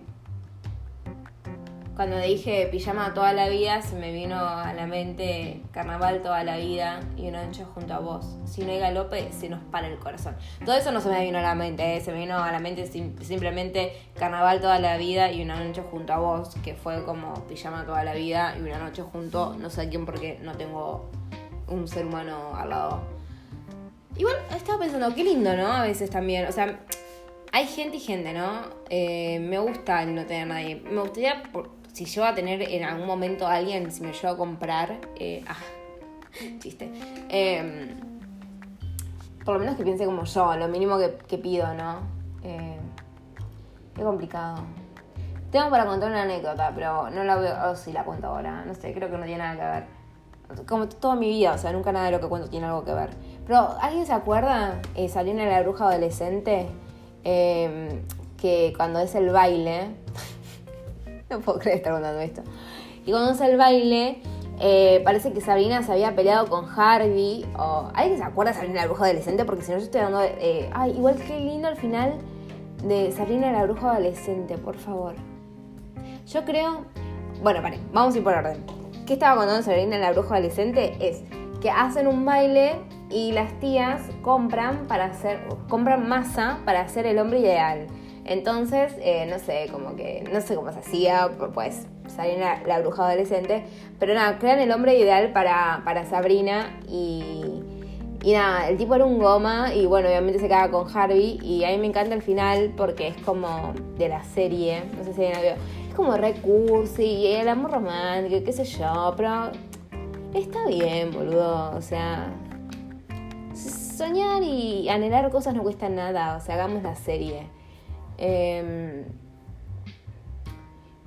[1.93, 6.55] cuando dije pijama toda la vida, se me vino a la mente carnaval toda la
[6.55, 8.37] vida y una noche junto a vos.
[8.45, 10.37] Si no hay galope, se nos para el corazón.
[10.63, 11.99] Todo eso no se me vino a la mente, ¿eh?
[11.99, 16.13] se me vino a la mente simplemente carnaval toda la vida y una noche junto
[16.13, 19.81] a vos, que fue como pijama toda la vida y una noche junto, no sé
[19.81, 21.11] a quién porque no tengo
[21.67, 23.12] un ser humano al lado.
[24.15, 25.67] Igual estaba pensando, qué lindo, ¿no?
[25.67, 26.79] A veces también, o sea,
[27.51, 28.61] hay gente y gente, ¿no?
[28.89, 30.75] Eh, me gusta el no tener nadie.
[30.75, 31.43] Me gustaría,
[31.93, 35.43] si yo a tener en algún momento a alguien, si me llevo a comprar, eh,
[35.47, 35.55] ah,
[36.59, 36.91] chiste,
[37.29, 37.89] em,
[39.45, 41.99] por lo menos que piense como yo, lo mínimo que, pido, ¿no?
[42.43, 42.77] Eh,
[43.95, 44.63] qué complicado.
[45.51, 48.73] Tengo para contar una anécdota, pero no la veo, o si la cuento ahora, no
[48.73, 50.65] sé, creo que no tiene nada que ver.
[50.65, 52.93] Como toda mi vida, o sea, nunca nada de lo que cuento tiene algo que
[52.93, 53.11] ver.
[53.45, 54.81] Pero, ¿alguien se acuerda?
[54.95, 56.67] Eh, salió La Bruja Adolescente,
[57.23, 58.01] em,
[58.37, 59.87] que cuando es el baile,
[61.29, 62.41] no puedo creer estar contando esto.
[63.05, 64.21] Y cuando es el baile,
[64.59, 67.45] eh, parece que Sabrina se había peleado con Harvey.
[67.57, 69.43] O, ¿Alguien se acuerda de Sabrina la bruja adolescente?
[69.45, 70.21] Porque si no, yo estoy dando.
[70.21, 72.13] Eh, ay, igual que lindo al final
[72.83, 75.15] de Sabrina la bruja adolescente, por favor.
[76.27, 76.85] Yo creo.
[77.41, 78.63] Bueno, vale, vamos a ir por orden.
[79.05, 80.95] ¿Qué estaba contando Sabrina la bruja adolescente?
[81.01, 81.23] Es
[81.61, 82.75] que hacen un baile
[83.09, 85.39] y las tías compran para hacer.
[85.69, 87.87] compran masa para hacer el hombre ideal.
[88.25, 93.07] Entonces, eh, no sé, como que, no sé cómo se hacía, pues salir la, bruja
[93.07, 93.63] adolescente,
[93.99, 97.61] pero nada, crean el hombre ideal para, para Sabrina y,
[98.23, 101.63] y nada, el tipo era un goma y bueno, obviamente se caga con Harvey y
[101.65, 105.25] a mí me encanta el final porque es como de la serie, no sé si
[105.25, 109.51] alguien la vio, es como recurso y el amor romántico, qué sé yo, pero
[110.33, 112.31] está bien, boludo, o sea,
[113.93, 117.47] soñar y anhelar cosas no cuesta nada, o sea, hagamos la serie.
[118.17, 119.03] Em,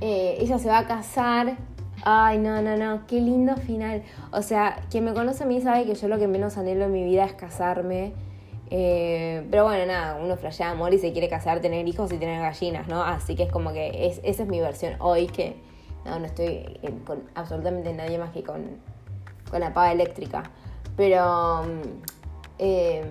[0.01, 1.57] eh, ella se va a casar.
[2.05, 4.03] Ay, no, no, no, qué lindo final.
[4.33, 6.93] O sea, quien me conoce a mí sabe que yo lo que menos anhelo en
[6.93, 8.13] mi vida es casarme.
[8.71, 12.41] Eh, pero bueno, nada, uno flashea amor y se quiere casar, tener hijos y tener
[12.41, 13.03] gallinas, ¿no?
[13.03, 15.57] Así que es como que es, esa es mi versión hoy, que
[16.05, 18.65] no, no estoy con absolutamente nadie más que con,
[19.51, 20.43] con la paga eléctrica.
[20.97, 21.63] Pero...
[22.59, 23.05] Eh,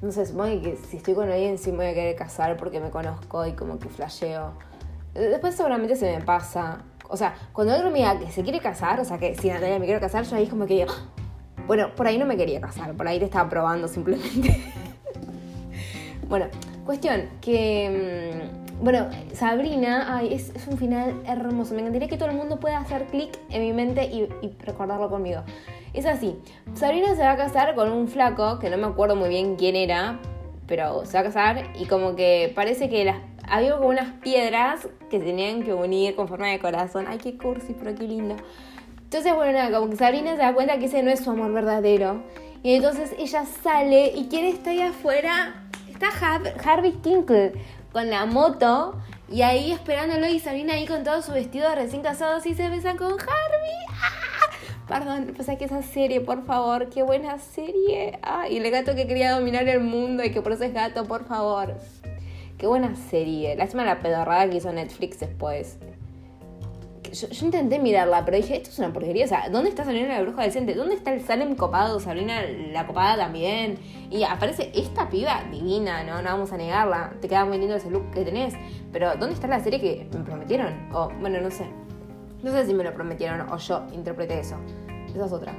[0.00, 2.78] no sé, supongo que si estoy con alguien sí me voy a querer casar porque
[2.78, 4.52] me conozco y como que flasheo.
[5.14, 6.82] Después seguramente se me pasa.
[7.08, 9.78] O sea, cuando otro me diga que se quiere casar, o sea, que si Natalia
[9.78, 11.64] me quiero casar, yo ahí como que digo, ah".
[11.66, 14.62] bueno, por ahí no me quería casar, por ahí te estaba probando simplemente.
[16.28, 16.46] bueno,
[16.84, 18.52] cuestión, que...
[18.52, 21.74] Mm, bueno, Sabrina, ay, es, un final hermoso.
[21.74, 25.10] Me encantaría que todo el mundo pueda hacer clic en mi mente y, y recordarlo
[25.10, 25.42] conmigo.
[25.94, 26.36] Es así,
[26.74, 29.74] Sabrina se va a casar con un flaco, que no me acuerdo muy bien quién
[29.76, 30.18] era,
[30.66, 33.12] pero se va a casar y como que parece que
[33.48, 37.06] había como unas piedras que tenían que unir con forma de corazón.
[37.08, 38.36] Ay, qué cursi, pero qué lindo.
[39.04, 41.52] Entonces, bueno, nada, como que Sabrina se da cuenta que ese no es su amor
[41.52, 42.22] verdadero.
[42.62, 45.64] Y entonces ella sale y ¿quién está ahí afuera?
[45.88, 46.08] Está
[46.64, 47.52] Harvey Tinkle
[47.92, 52.44] con la moto y ahí esperándolo y Sabrina ahí con todo su vestido recién casados
[52.46, 53.78] y se besa con Harvey.
[53.90, 54.57] ¡Ah!
[54.88, 58.18] Perdón, pues que esa serie, por favor, qué buena serie.
[58.22, 61.04] Ah, y el gato que quería dominar el mundo y que por eso es gato,
[61.04, 61.74] por favor.
[62.56, 63.54] Qué buena serie.
[63.54, 65.76] Lástima la pedorrada que hizo Netflix después.
[67.12, 69.26] Yo, intenté mirarla, pero dije, esto es una porquería.
[69.26, 70.74] O sea, ¿dónde está Sabrina la bruja decente?
[70.74, 72.00] ¿Dónde está el Salem copado?
[72.00, 73.78] Sabrina la copada también.
[74.10, 76.22] Y aparece esta piba divina, ¿no?
[76.22, 77.12] No vamos a negarla.
[77.20, 78.54] Te queda muy lindo ese look que tenés.
[78.90, 80.88] Pero ¿dónde está la serie que me prometieron?
[80.94, 81.66] O, bueno, no sé.
[82.42, 84.56] No sé si me lo prometieron o yo interpreté eso.
[85.14, 85.54] Esa es otra.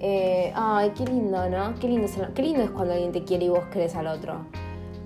[0.00, 1.74] Eh, ay, qué lindo, ¿no?
[1.80, 4.46] Qué lindo, es, qué lindo es cuando alguien te quiere y vos querés al otro.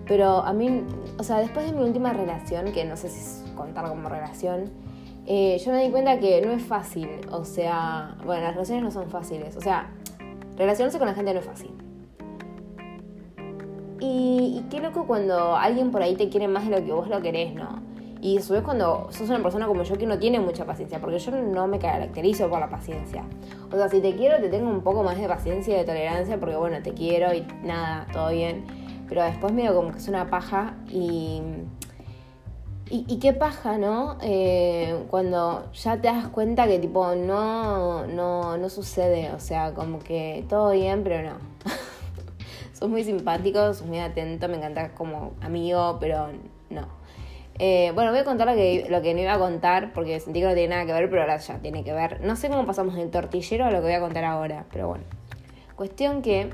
[0.07, 0.85] Pero a mí,
[1.19, 4.71] o sea, después de mi última relación, que no sé si contar como relación,
[5.27, 7.09] eh, yo me di cuenta que no es fácil.
[7.31, 9.57] O sea, bueno, las relaciones no son fáciles.
[9.57, 9.91] O sea,
[10.57, 11.71] relacionarse con la gente no es fácil.
[14.01, 17.23] Y qué loco cuando alguien por ahí te quiere más de lo que vos lo
[17.23, 17.92] querés, ¿no?
[18.23, 21.01] Y a su vez cuando sos una persona como yo que no tiene mucha paciencia,
[21.01, 23.25] porque yo no me caracterizo por la paciencia.
[23.73, 26.39] O sea, si te quiero, te tengo un poco más de paciencia y de tolerancia,
[26.39, 28.65] porque bueno, te quiero y nada, todo bien.
[29.09, 31.43] Pero después medio como que es una paja y...
[32.95, 34.19] Y, qué paja, ¿no?
[34.21, 39.99] Eh, cuando ya te das cuenta que tipo no, no, no sucede, o sea, como
[39.99, 41.37] que todo bien, pero no.
[42.75, 46.29] sos muy simpático, sos muy atento, me encanta como amigo, pero
[46.69, 47.02] no.
[47.59, 50.41] Eh, bueno, voy a contar lo que, lo que no iba a contar porque sentí
[50.41, 52.21] que no tiene nada que ver, pero ahora ya tiene que ver.
[52.23, 55.05] No sé cómo pasamos del tortillero a lo que voy a contar ahora, pero bueno.
[55.77, 56.51] Cuestión que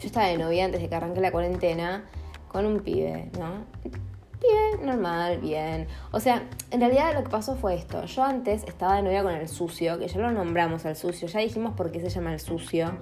[0.00, 2.04] yo estaba de novia antes de que arranque la cuarentena
[2.48, 3.64] con un pibe, ¿no?
[3.82, 5.86] Pibe, normal, bien.
[6.12, 8.04] O sea, en realidad lo que pasó fue esto.
[8.04, 11.40] Yo antes estaba de novia con el sucio, que ya lo nombramos al sucio, ya
[11.40, 12.92] dijimos por qué se llama el sucio.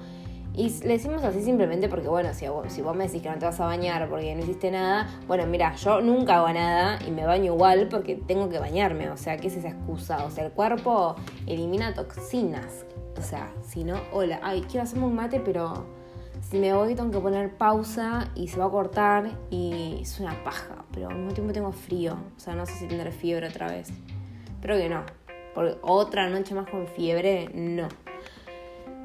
[0.57, 3.61] Y le decimos así simplemente porque, bueno, si vos, me decís que no te vas
[3.61, 7.53] a bañar porque no hiciste nada, bueno, mira, yo nunca hago nada y me baño
[7.53, 9.11] igual porque tengo que bañarme.
[9.11, 10.25] O sea, ¿qué es esa excusa?
[10.25, 11.15] O sea, el cuerpo
[11.47, 12.87] elimina toxinas.
[13.19, 15.85] O sea, si no, hola, ay, quiero hacerme un mate, pero
[16.41, 20.43] si me voy tengo que poner pausa y se va a cortar y es una
[20.43, 20.87] paja.
[20.91, 22.17] Pero al mismo tiempo tengo frío.
[22.35, 23.91] O sea, no sé si tendré fiebre otra vez.
[24.63, 25.03] Pero que no.
[25.55, 27.89] Porque otra noche más con fiebre, no.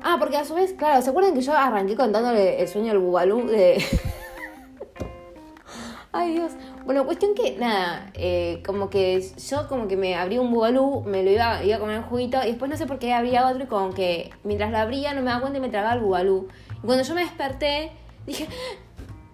[0.03, 2.99] Ah, porque a su vez, claro, ¿se acuerdan que yo arranqué contándole el sueño al
[2.99, 3.83] bubalú de...
[6.13, 6.51] Ay Dios.
[6.85, 11.23] Bueno, cuestión que, nada, eh, como que yo como que me abrí un bubalú, me
[11.23, 13.63] lo iba, iba a comer un juguito y después no sé por qué abría otro
[13.63, 16.47] y como que mientras lo abría no me daba cuenta y me tragaba el bubalú.
[16.83, 17.91] Y cuando yo me desperté,
[18.25, 18.47] dije,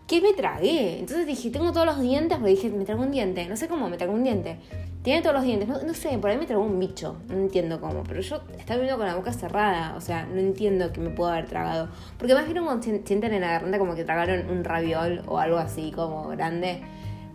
[0.08, 1.00] ¿qué me tragué?
[1.00, 3.46] Entonces dije, tengo todos los dientes, porque dije, me trago un diente.
[3.48, 4.58] No sé cómo, me trago un diente.
[5.04, 5.68] Tiene todos los dientes.
[5.68, 7.18] No, sé, por ahí me tragó un bicho.
[7.30, 8.04] No entiendo cómo.
[8.04, 9.96] Pero yo estaba viendo con la boca cerrada.
[9.96, 11.90] O sea, no entiendo que me puedo haber tragado.
[12.18, 15.58] Porque más bien como sienten en la garganta como que tragaron un raviol o algo
[15.58, 16.82] así como grande.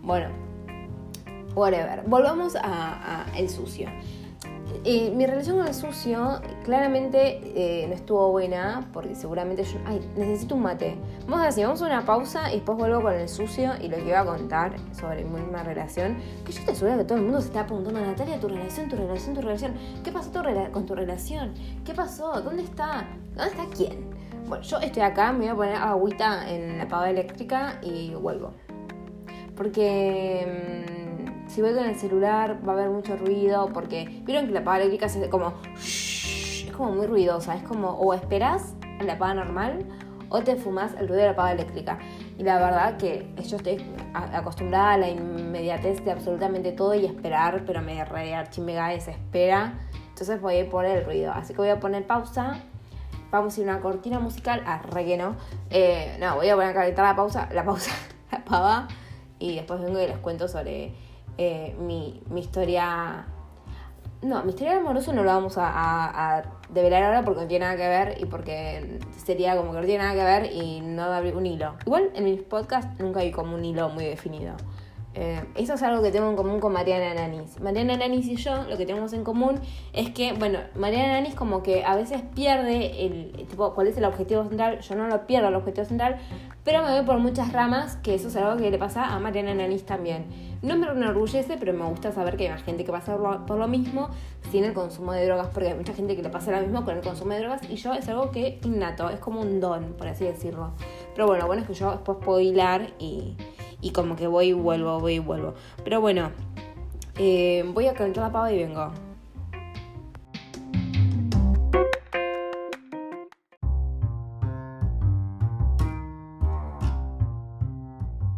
[0.01, 0.27] Bueno,
[1.55, 2.03] whatever.
[2.05, 3.89] Volvamos a, a el sucio
[4.83, 9.79] mi relación con el sucio claramente eh, no estuvo buena porque seguramente yo...
[9.85, 10.97] Ay, necesito un mate.
[11.25, 13.95] Vamos a decir, vamos a una pausa y después vuelvo con el sucio y lo
[13.95, 16.17] que iba a contar sobre mi misma relación.
[16.45, 18.97] Que yo te aseguro que todo el mundo se está preguntando, Natalia, tu relación, tu
[18.97, 19.73] relación, tu relación.
[20.03, 20.31] ¿Qué pasó
[20.73, 21.53] con tu relación?
[21.85, 22.41] ¿Qué pasó?
[22.41, 23.07] ¿Dónde está?
[23.35, 24.09] ¿Dónde está quién?
[24.47, 28.51] Bueno, yo estoy acá, me voy a poner agüita en la pava eléctrica y vuelvo.
[29.55, 30.85] Porque...
[30.89, 31.02] Mm,
[31.53, 34.77] si voy con el celular va a haber mucho ruido porque vieron que la paga
[34.77, 39.85] eléctrica es como es como muy ruidosa, es como o esperas a la paga normal
[40.29, 41.99] o te fumas el ruido de la paga eléctrica.
[42.39, 47.65] Y la verdad que yo estoy acostumbrada a la inmediatez de absolutamente todo y esperar,
[47.67, 48.03] pero me
[48.57, 49.79] mega desespera.
[50.09, 51.33] Entonces voy a por el ruido.
[51.33, 52.63] Así que voy a poner pausa.
[53.29, 54.63] Vamos a ir a una cortina musical.
[54.65, 55.35] Ah, re no.
[55.69, 57.91] Eh, no, voy a poner a calentar la pausa, la pausa,
[58.31, 58.87] la pava.
[59.37, 60.95] Y después vengo y les cuento sobre
[61.37, 63.25] eh, mi, mi, historia...
[64.21, 67.87] No, mi historia amorosa no lo vamos a, develar ahora porque no tiene nada que
[67.87, 71.45] ver y porque sería como que no tiene nada que ver y no da un
[71.45, 71.75] hilo.
[71.85, 74.55] Igual en mis podcasts nunca hay como un hilo muy definido.
[75.15, 77.59] Eh, eso es algo que tengo en común con Mariana Nanis.
[77.59, 79.59] Mariana Nanis y yo lo que tenemos en común
[79.93, 84.05] es que, bueno, Mariana Nanis como que a veces pierde el tipo cuál es el
[84.05, 84.79] objetivo central.
[84.79, 86.17] Yo no lo pierdo el objetivo central,
[86.63, 89.53] pero me voy por muchas ramas, que eso es algo que le pasa a Mariana
[89.53, 90.25] Nanis también.
[90.63, 93.67] No me enorgullece, pero me gusta saber que hay más gente que pasa por lo
[93.67, 94.09] mismo
[94.49, 96.95] sin el consumo de drogas, porque hay mucha gente que le pasa lo mismo con
[96.95, 100.07] el consumo de drogas y yo es algo que innato, es como un don, por
[100.07, 100.71] así decirlo.
[101.13, 103.35] Pero bueno, bueno es que yo después puedo hilar y
[103.83, 105.53] y como que voy y vuelvo, voy y vuelvo.
[105.83, 106.31] Pero bueno,
[107.17, 108.91] eh, voy a calentar la pava y vengo.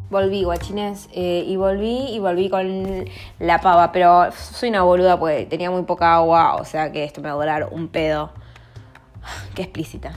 [0.10, 3.05] Volví, guachines, eh, y volví y volví con
[3.39, 7.21] la pava, pero soy una boluda porque tenía muy poca agua, o sea que esto
[7.21, 8.31] me va a durar un pedo.
[9.55, 10.13] Qué explícita.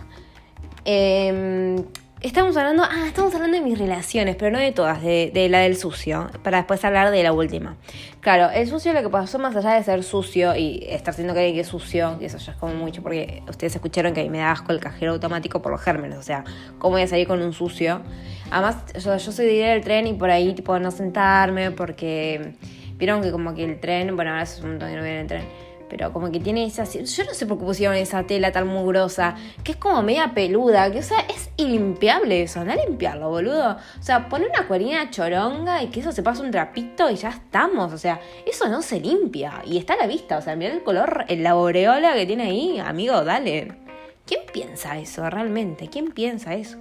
[0.84, 1.84] Eh,
[2.20, 5.60] Estamos hablando, ah, estamos hablando de mis relaciones, pero no de todas, de, de, la
[5.60, 7.76] del sucio, para después hablar de la última.
[8.18, 11.52] Claro, el sucio lo que pasó más allá de ser sucio y estar siendo que
[11.52, 14.30] que es sucio, que eso ya es como mucho, porque ustedes escucharon que a mí
[14.30, 16.42] me da asco el cajero automático por los gérmenes, o sea,
[16.80, 18.02] ¿cómo voy a salir con un sucio?
[18.50, 22.54] Además, yo, yo soy de ir al tren y por ahí, tipo, no sentarme, porque
[22.96, 25.26] vieron que como que el tren, bueno, ahora es un montón que no viene el
[25.28, 26.84] tren pero como que tiene esa.
[26.84, 30.90] Yo no sé por qué pusieron esa tela tan mugrosa, que es como media peluda,
[30.90, 33.72] que o sea, es ilimpiable eso, no limpiarlo, boludo.
[33.98, 37.30] O sea, poner una cuerina choronga y que eso se pase un trapito y ya
[37.30, 40.72] estamos, o sea, eso no se limpia y está a la vista, o sea, mirá
[40.72, 43.88] el color, la aureola que tiene ahí, amigo, dale.
[44.28, 45.88] ¿quién piensa eso realmente?
[45.88, 46.78] ¿Quién piensa eso?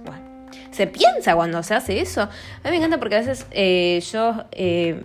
[0.70, 2.22] Se piensa cuando se hace eso.
[2.22, 2.28] A
[2.64, 5.02] mí me encanta porque a veces eh, yo eh,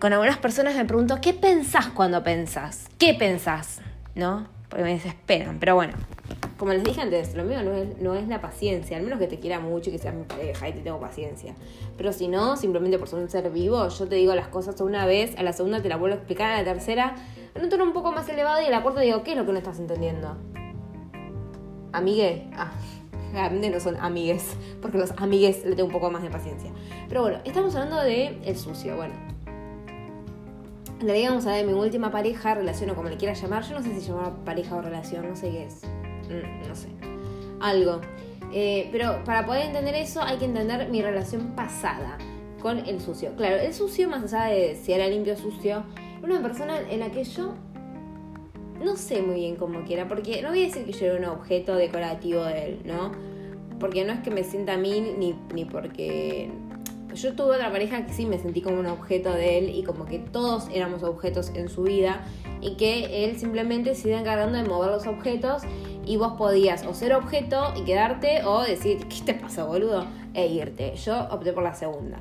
[0.00, 2.88] con algunas personas me pregunto, ¿qué pensás cuando pensás?
[2.98, 3.80] ¿Qué pensás?
[4.14, 4.48] ¿No?
[4.68, 5.58] Porque me desesperan.
[5.60, 5.94] Pero bueno,
[6.58, 9.26] como les dije antes, lo mío no es, no es la paciencia, al menos que
[9.26, 11.54] te quiera mucho y que seas mi pareja y te tengo paciencia.
[11.96, 15.06] Pero si no, simplemente por ser un ser vivo, yo te digo las cosas una
[15.06, 17.14] vez, a la segunda te la vuelvo a explicar, a la tercera,
[17.54, 19.46] en un tono un poco más elevado y a la cuarta digo, ¿qué es lo
[19.46, 20.36] que no estás entendiendo?
[21.92, 22.48] ¿Amigue?
[22.56, 22.72] Ah,
[23.32, 26.70] realmente no son amigues, porque los amigues le tengo un poco más de paciencia.
[27.08, 29.33] Pero bueno, estamos hablando de el sucio, bueno.
[31.04, 33.82] Le digamos a de mi última pareja, relación o como le quiera llamar, yo no
[33.82, 35.82] sé si llama pareja o relación, no sé qué es.
[35.84, 36.88] Mm, no sé.
[37.60, 38.00] Algo.
[38.52, 42.16] Eh, pero para poder entender eso hay que entender mi relación pasada
[42.62, 43.36] con el sucio.
[43.36, 45.84] Claro, el sucio, más allá de si era limpio o sucio,
[46.22, 47.54] una persona en la que yo
[48.82, 51.24] no sé muy bien cómo quiera, porque no voy a decir que yo era un
[51.26, 53.12] objeto decorativo de él, ¿no?
[53.78, 56.50] Porque no es que me sienta a mí ni, ni porque
[57.14, 60.04] yo tuve otra pareja que sí me sentí como un objeto de él y como
[60.04, 62.24] que todos éramos objetos en su vida
[62.60, 65.62] y que él simplemente se iba encargando de mover los objetos
[66.04, 70.06] y vos podías o ser objeto y quedarte o decir, ¿qué te pasa, boludo?
[70.34, 70.94] E irte.
[70.96, 72.18] Yo opté por la segunda.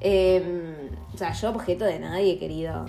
[0.00, 2.86] Em, o sea, yo objeto de nadie, querido.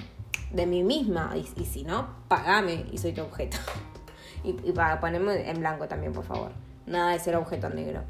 [0.52, 1.34] De mí misma.
[1.36, 3.58] Y, si no, pagame y soy tu objeto.
[4.44, 6.52] y, y para ponerme en blanco también, por favor.
[6.86, 8.04] Nada de ser objeto negro.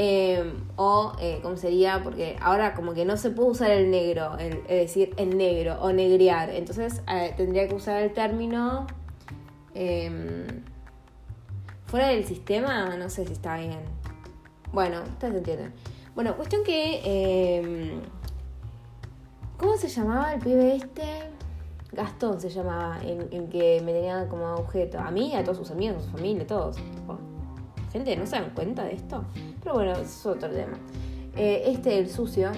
[0.00, 2.00] Em, o, eh, ¿cómo sería?
[2.04, 5.92] Porque ahora como que no se puede usar el negro, es decir, el negro o
[5.92, 6.50] negrear.
[6.50, 8.86] Entonces eh, tendría que usar el término
[9.74, 10.46] em,
[11.86, 13.80] fuera del sistema, no sé si está bien.
[14.72, 15.74] Bueno, ustedes entienden.
[16.14, 17.00] Bueno, cuestión que...
[17.58, 18.00] Em,
[19.56, 21.02] ¿Cómo se llamaba el pibe este?
[21.90, 25.00] Gastón se llamaba, en, que me tenía como objeto.
[25.00, 26.76] A mí, a todos sus amigos, a su familia, todos.
[27.92, 29.24] Gente, ¿no se dan cuenta de esto?
[29.62, 30.78] Pero bueno, es otro tema.
[31.36, 32.50] Eh, este, el sucio,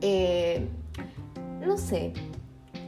[0.00, 0.68] eh,
[1.60, 2.12] no sé,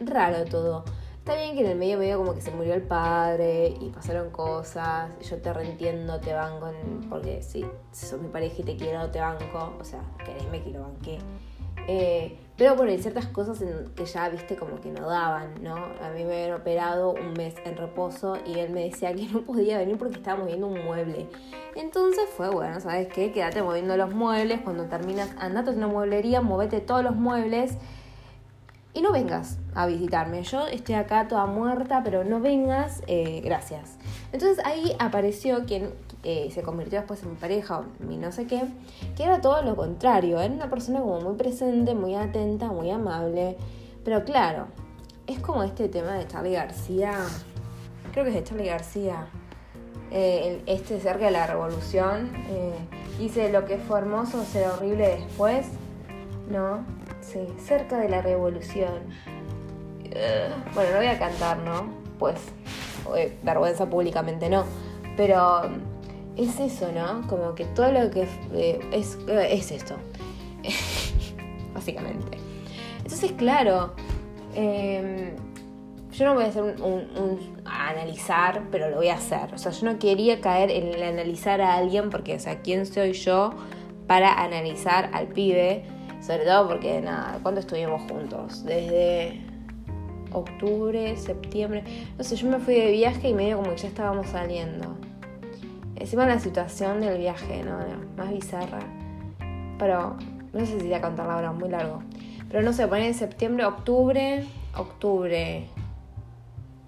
[0.04, 0.84] raro todo.
[1.18, 4.30] Está bien que en el medio medio como que se murió el padre y pasaron
[4.30, 5.10] cosas.
[5.28, 6.70] Yo te reentiendo, te banco,
[7.08, 9.74] porque sí, si sos mi pareja y te quiero, te banco.
[9.80, 11.18] O sea, quereme que lo banqué.
[11.86, 13.62] Eh, pero bueno, hay ciertas cosas
[13.96, 15.74] que ya, viste, como que no daban, ¿no?
[15.74, 19.40] A mí me habían operado un mes en reposo y él me decía que no
[19.42, 21.26] podía venir porque estaba moviendo un mueble.
[21.74, 23.32] Entonces fue, bueno, ¿sabes qué?
[23.32, 24.60] Quédate moviendo los muebles.
[24.60, 27.76] Cuando terminas, andate a una mueblería, movete todos los muebles
[28.92, 30.44] y no vengas a visitarme.
[30.44, 33.98] Yo estoy acá toda muerta, pero no vengas, eh, gracias.
[34.32, 35.92] Entonces ahí apareció quien
[36.24, 38.62] eh, se convirtió después en mi pareja o mi no sé qué,
[39.14, 40.40] que era todo lo contrario.
[40.40, 43.58] Era una persona como muy presente, muy atenta, muy amable.
[44.04, 44.66] Pero claro,
[45.26, 47.12] es como este tema de Charlie García.
[48.12, 49.26] Creo que es de Charlie García.
[50.10, 52.30] Eh, este cerca de la revolución.
[53.18, 55.66] dice lo que fue hermoso será horrible después.
[56.48, 56.86] ¿No?
[57.20, 58.94] Sí, cerca de la revolución.
[60.74, 61.88] bueno, no voy a cantar, ¿no?
[62.18, 62.36] Pues,
[63.42, 64.64] vergüenza públicamente no.
[65.16, 65.62] Pero
[66.36, 67.26] es eso, ¿no?
[67.28, 69.96] Como que todo lo que eh, es, eh, es esto.
[71.74, 72.38] Básicamente.
[72.98, 73.94] Entonces, claro,
[74.54, 75.32] em,
[76.12, 79.52] yo no voy a hacer un, analizar, pero lo voy a hacer.
[79.54, 82.86] O sea, yo no quería caer en el analizar a alguien porque, o sea, ¿quién
[82.86, 83.50] soy yo
[84.06, 85.84] para analizar al pibe?
[86.20, 88.64] Sobre todo porque, nada, ¿cuánto estuvimos juntos?
[88.64, 89.40] Desde
[90.32, 91.84] octubre, septiembre.
[92.16, 94.96] No sé, yo me fui de viaje y medio como que ya estábamos saliendo.
[95.96, 97.78] Encima la situación del viaje, ¿no?
[98.16, 98.80] Más bizarra.
[99.78, 100.16] Pero
[100.52, 102.02] no sé si voy a contarla ahora, muy largo.
[102.48, 105.66] Pero no sé, poner en septiembre, octubre, octubre,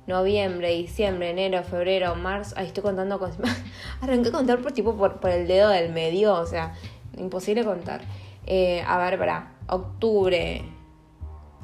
[0.06, 2.54] noviembre, diciembre, enero, febrero, marzo.
[2.56, 3.32] Ay, estoy contando con.
[4.00, 6.74] Arranqué a contar por tipo por, por el dedo del medio, o sea,
[7.16, 8.02] imposible contar.
[8.46, 9.52] Eh, a ver, para.
[9.68, 10.64] Octubre.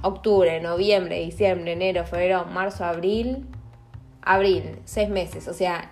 [0.03, 3.47] Octubre, noviembre, diciembre, enero, febrero, marzo, abril.
[4.21, 5.47] Abril, seis meses.
[5.49, 5.91] O sea,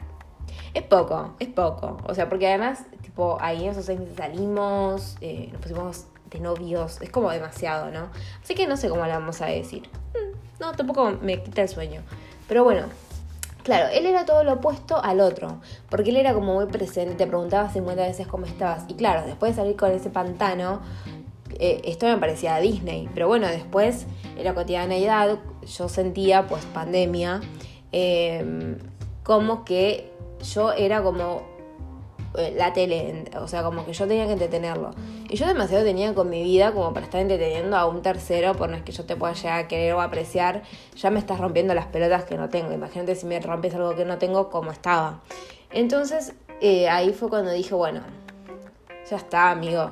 [0.74, 1.98] es poco, es poco.
[2.06, 6.40] O sea, porque además, tipo, ahí en esos seis meses salimos, eh, nos pusimos de
[6.40, 7.00] novios.
[7.00, 8.10] Es como demasiado, ¿no?
[8.42, 9.88] Así que no sé cómo le vamos a decir.
[10.14, 12.02] Mm, no, tampoco me quita el sueño.
[12.48, 12.87] Pero bueno,
[13.62, 15.60] Claro, él era todo lo opuesto al otro,
[15.90, 18.85] porque él era como muy presente, te preguntaba 50 veces cómo estabas.
[18.88, 20.81] Y claro, después de salir con ese pantano,
[21.58, 23.08] eh, esto me parecía Disney.
[23.12, 24.06] Pero bueno, después,
[24.37, 27.40] en la cotidianeidad, yo sentía, pues, pandemia,
[27.92, 28.79] em,
[29.23, 30.10] como que
[30.43, 31.43] yo era como
[32.37, 34.93] eh, la tele, o sea, como que yo tenía que entretenerlo.
[35.29, 38.69] Y yo demasiado tenía con mi vida como para estar entreteniendo a un tercero, por
[38.69, 40.63] no es que yo te pueda llegar a querer o apreciar,
[40.95, 42.73] ya me estás rompiendo las pelotas que no tengo.
[42.73, 45.21] Imagínate si me rompes algo que no tengo como estaba.
[45.73, 48.01] Entonces, eh, ahí fue cuando dije, bueno,
[49.11, 49.91] ya está, amigo.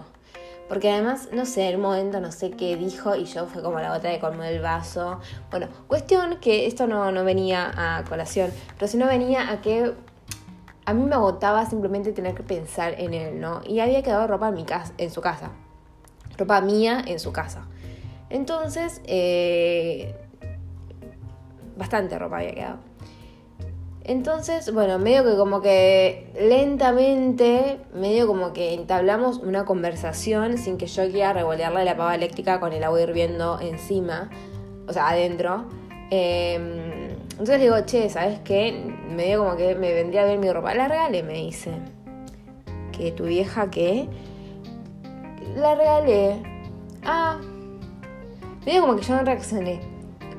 [0.69, 3.81] Porque además, no sé, en un momento no sé qué dijo y yo fue como
[3.81, 5.19] la gota de colmo del vaso.
[5.51, 9.95] Bueno, cuestión que esto no, no venía a colación, pero si no venía a que
[10.89, 13.61] a mí me agotaba simplemente tener que pensar en él, ¿no?
[13.67, 15.51] Y había quedado ropa en, mi casa, en su casa.
[16.39, 17.67] Ropa mía en su casa.
[18.31, 20.15] Entonces, eh,
[21.77, 22.79] bastante ropa había quedado.
[24.03, 30.87] Entonces, bueno, medio que como que lentamente, medio como que entablamos una conversación sin que
[30.87, 34.31] yo quiera revolearle la pava eléctrica con el agua hirviendo encima,
[34.87, 35.67] o sea, adentro.
[36.11, 36.98] Em,
[37.39, 38.73] entonces digo, che, ¿sabes qué?
[39.15, 40.75] Medio como que me vendría a ver mi ropa.
[40.75, 41.71] La regalé, me dice.
[42.91, 44.09] ¿Que tu vieja qué?
[45.55, 46.43] La regalé.
[47.05, 47.39] Ah.
[48.67, 49.81] Medio como que yo no reaccioné.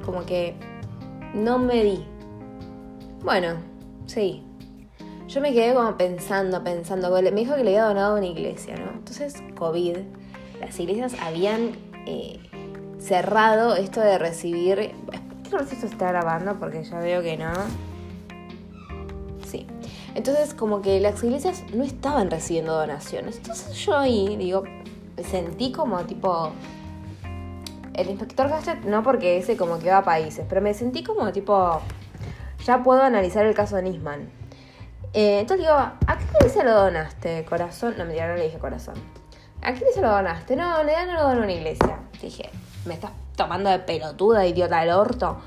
[0.05, 0.55] Como que
[1.33, 2.05] no me di.
[3.23, 3.53] Bueno,
[4.05, 4.43] sí.
[5.29, 7.09] Yo me quedé como pensando, pensando.
[7.11, 8.91] Me dijo que le había donado una iglesia, ¿no?
[8.91, 9.99] Entonces, COVID.
[10.59, 12.39] Las iglesias habían eh,
[12.99, 14.91] cerrado esto de recibir.
[15.49, 17.51] Creo que esto está grabando porque ya veo que no.
[19.47, 19.67] Sí.
[20.15, 23.37] Entonces, como que las iglesias no estaban recibiendo donaciones.
[23.37, 24.63] Entonces, yo ahí, digo,
[25.29, 26.51] sentí como tipo.
[27.93, 31.33] El inspector Gadget, no porque ese como que va a países, pero me sentí como
[31.33, 31.81] tipo
[32.65, 34.29] ya puedo analizar el caso de Nisman.
[35.13, 37.95] Eh, entonces digo, ¿a qué se lo donaste, corazón?
[37.97, 38.95] No, mentira, no le dije corazón.
[39.61, 40.55] ¿A qué se lo donaste?
[40.55, 41.99] No, le dan lo donó a una iglesia.
[42.21, 42.49] Dije,
[42.85, 45.37] ¿me estás tomando de pelotuda, idiota del orto?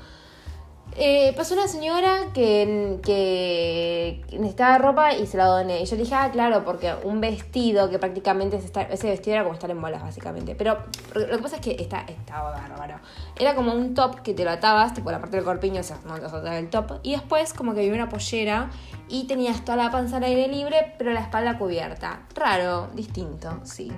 [0.95, 5.81] Eh, pasó una señora que, que, necesitaba ropa y se la doné.
[5.81, 9.35] Y yo le dije, ah, claro, porque un vestido que prácticamente es estar, ese vestido
[9.35, 10.53] era como estar en bolas, básicamente.
[10.55, 10.77] Pero
[11.15, 12.99] lo que pasa es que está, estaba bárbaro.
[13.39, 15.97] Era como un top que te lo atabas, tipo la parte del corpiño, o sea,
[16.05, 16.99] no te ataba el top.
[17.01, 18.69] Y después, como que había una pollera
[19.09, 22.21] y tenías toda la panza al aire libre, pero la espalda cubierta.
[22.35, 23.91] Raro, distinto, sí.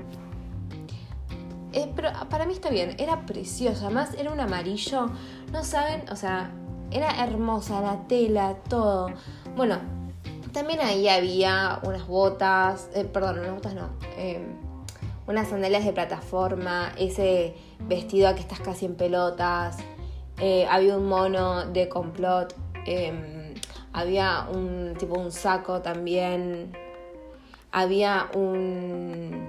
[1.76, 3.86] Eh, pero para mí está bien, era precioso.
[3.86, 5.10] Además, era un amarillo.
[5.52, 6.50] No saben, o sea,
[6.90, 9.10] era hermosa la tela, todo.
[9.58, 9.78] Bueno,
[10.54, 14.56] también ahí había unas botas, eh, perdón, unas botas no, em,
[15.28, 19.78] unas sandalias de plataforma, ese vestido a que estás casi en pelotas,
[20.40, 22.56] eh, había un mono de complot,
[22.86, 23.54] em,
[23.92, 26.72] había un tipo un saco también,
[27.72, 29.45] había un,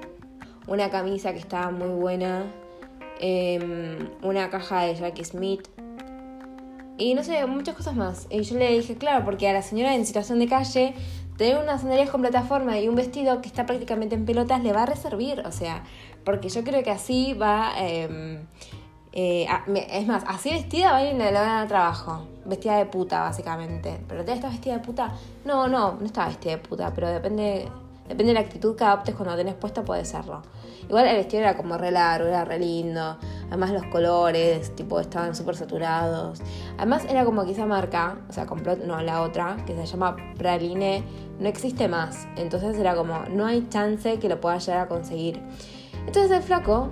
[0.67, 2.45] una camisa que estaba muy buena,
[3.21, 5.69] em, una caja de Jackie Smith,
[6.99, 8.27] y no sé, muchas cosas más.
[8.31, 10.95] Y yo le dije, claro, porque a la señora en situación de calle,
[11.37, 14.85] tener unas sandalias con plataforma y un vestido que está prácticamente en pelotas le va
[14.85, 15.43] a reservir.
[15.47, 15.85] O sea,
[16.25, 17.73] porque yo creo que así va.
[17.79, 18.47] Em,
[19.13, 19.47] eh,
[19.91, 22.27] es más, así vestida va a ir en la de trabajo.
[22.47, 23.99] Vestida de puta, básicamente.
[24.09, 25.13] ¿Pero te estás vestida de puta?
[25.45, 27.69] No, no, no estaba vestida de puta, pero depende
[28.09, 30.43] Depende de la actitud que adoptes cuando tenés puesta, puede serlo.
[30.89, 33.19] Igual el vestido era como re largo, era re lindo.
[33.49, 36.41] Además los colores, tipo, estaban súper saturados.
[36.77, 40.17] Además era como que esa marca, o sea, compró, no, la otra, que se llama
[40.39, 41.05] Praline,
[41.41, 42.29] no existe más.
[42.37, 45.43] Entonces era como, no hay chance que lo pueda llegar a conseguir.
[46.07, 46.91] Entonces el flaco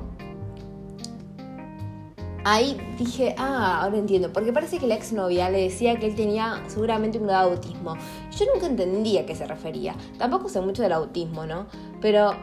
[2.45, 6.63] ahí dije, ah, ahora entiendo, porque parece que la exnovia le decía que él tenía
[6.69, 7.97] seguramente un grado de autismo.
[8.39, 9.95] Yo nunca entendía a qué se refería.
[10.19, 11.67] Tampoco sé mucho del autismo, ¿no?
[12.01, 12.35] Pero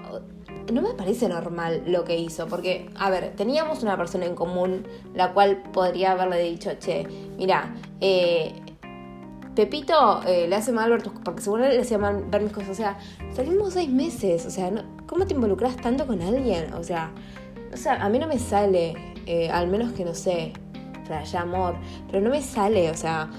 [0.71, 4.87] no me parece normal lo que hizo, porque, a ver, teníamos una persona en común
[5.13, 8.53] la cual podría haberle dicho, che, mira, eh,
[9.55, 12.53] Pepito eh, le hace mal ver tus porque según él le hacía mal ver mis
[12.53, 12.97] cosas, o sea,
[13.33, 14.71] salimos seis meses, o sea,
[15.05, 16.73] ¿cómo te involucras tanto con alguien?
[16.73, 17.11] O sea,
[17.73, 18.95] o sea, a mí no me sale
[19.25, 20.53] eh, al menos que no sé,
[21.05, 21.75] flashear amor,
[22.07, 23.29] pero no me sale, o sea,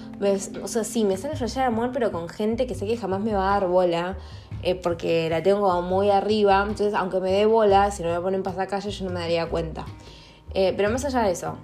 [0.62, 3.32] o sea, sí, me sale flashear amor, pero con gente que sé que jamás me
[3.32, 4.16] va a dar bola,
[4.62, 8.42] eh, porque la tengo muy arriba, entonces aunque me dé bola, si no me ponen
[8.42, 9.84] pasacalle yo no me daría cuenta.
[10.54, 11.56] Eh, pero más allá de eso,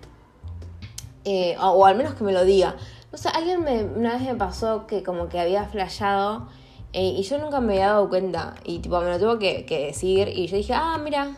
[1.60, 2.76] o, al menos que me lo diga,
[3.12, 6.48] o sea, alguien me, una vez me pasó que como que había flasheado
[6.92, 10.28] y yo nunca me había dado cuenta, y tipo me lo tuvo que, que decir,
[10.28, 11.36] y yo dije, ah, mira,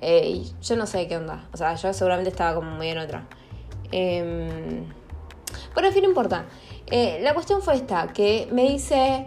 [0.00, 1.48] eh, yo no sé qué onda.
[1.52, 3.26] O sea, yo seguramente estaba como muy en otra.
[3.92, 4.84] Eh,
[5.74, 6.46] pero en fin, no importa.
[6.90, 9.26] Eh, la cuestión fue esta, que me dice,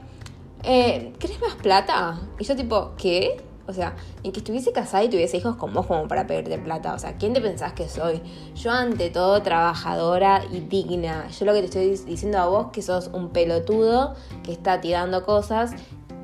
[0.63, 2.19] eh, ¿querés más plata?
[2.39, 3.41] Y yo tipo, ¿qué?
[3.67, 6.93] O sea, en que estuviese casada y tuviese hijos con vos como para pedirte plata.
[6.93, 8.21] O sea, ¿quién te pensás que soy?
[8.55, 11.27] Yo ante todo trabajadora y digna.
[11.29, 15.23] Yo lo que te estoy diciendo a vos que sos un pelotudo que está tirando
[15.23, 15.71] cosas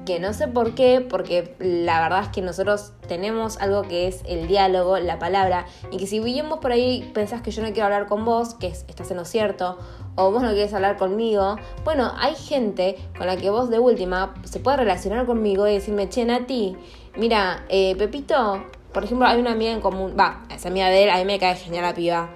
[0.08, 4.24] que no sé por qué, porque la verdad es que nosotros tenemos algo que es
[4.26, 7.84] el diálogo, la palabra, y que si bien por ahí pensás que yo no quiero
[7.84, 9.78] hablar con vos, que estás en lo cierto,
[10.16, 14.34] o vos no quieres hablar conmigo, bueno, hay gente con la que vos de última
[14.46, 16.78] se puede relacionar conmigo y decirme, che, Nati,
[17.18, 21.10] mira, eh, Pepito, por ejemplo, hay una amiga en común, va, esa amiga de él,
[21.10, 22.30] a mí me cae genial la piba.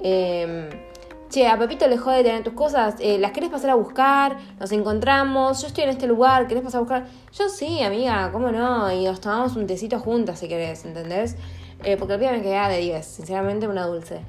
[0.00, 0.87] Eh,
[1.28, 4.36] che, a Pepito le jode tener tus cosas, eh, ¿las querés pasar a buscar?
[4.58, 7.06] Nos encontramos, yo estoy en este lugar, ¿querés pasar a buscar?
[7.32, 8.90] Yo sí, amiga, ¿cómo no?
[8.92, 11.36] Y nos tomamos un tecito juntas si querés, ¿entendés?
[11.84, 14.22] Eh, porque el pibe me queda de 10, sinceramente una dulce.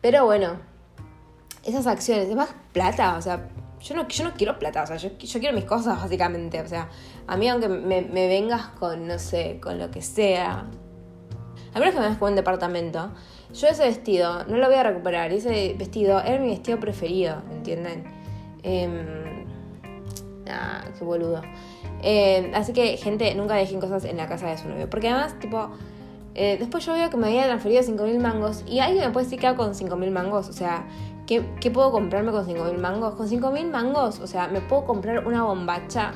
[0.00, 0.58] Pero bueno,
[1.64, 3.48] esas acciones, es más plata, o sea,
[3.80, 6.68] yo no, yo no quiero plata, o sea, yo, yo quiero mis cosas básicamente, o
[6.68, 6.88] sea,
[7.26, 10.66] a mí aunque me, vengas con, no sé, con lo que sea,
[11.72, 13.12] a menos que me vengas con un departamento,
[13.54, 15.32] yo ese vestido no lo voy a recuperar.
[15.32, 18.04] Ese vestido era mi vestido preferido, ¿entienden?
[18.62, 19.46] Eh,
[20.48, 21.40] ah, qué boludo.
[22.02, 24.90] Eh, así que, gente, nunca dejen cosas en la casa de su novio.
[24.90, 25.70] Porque además, tipo,
[26.34, 28.64] eh, después yo veo que me había transferido 5.000 mangos.
[28.66, 30.48] Y alguien me puede decir que con 5.000 mangos.
[30.48, 30.86] O sea,
[31.26, 33.14] ¿qué, ¿qué, puedo comprarme con 5.000 mangos?
[33.14, 36.12] Con 5.000 mangos, o sea, me puedo comprar una bombacha,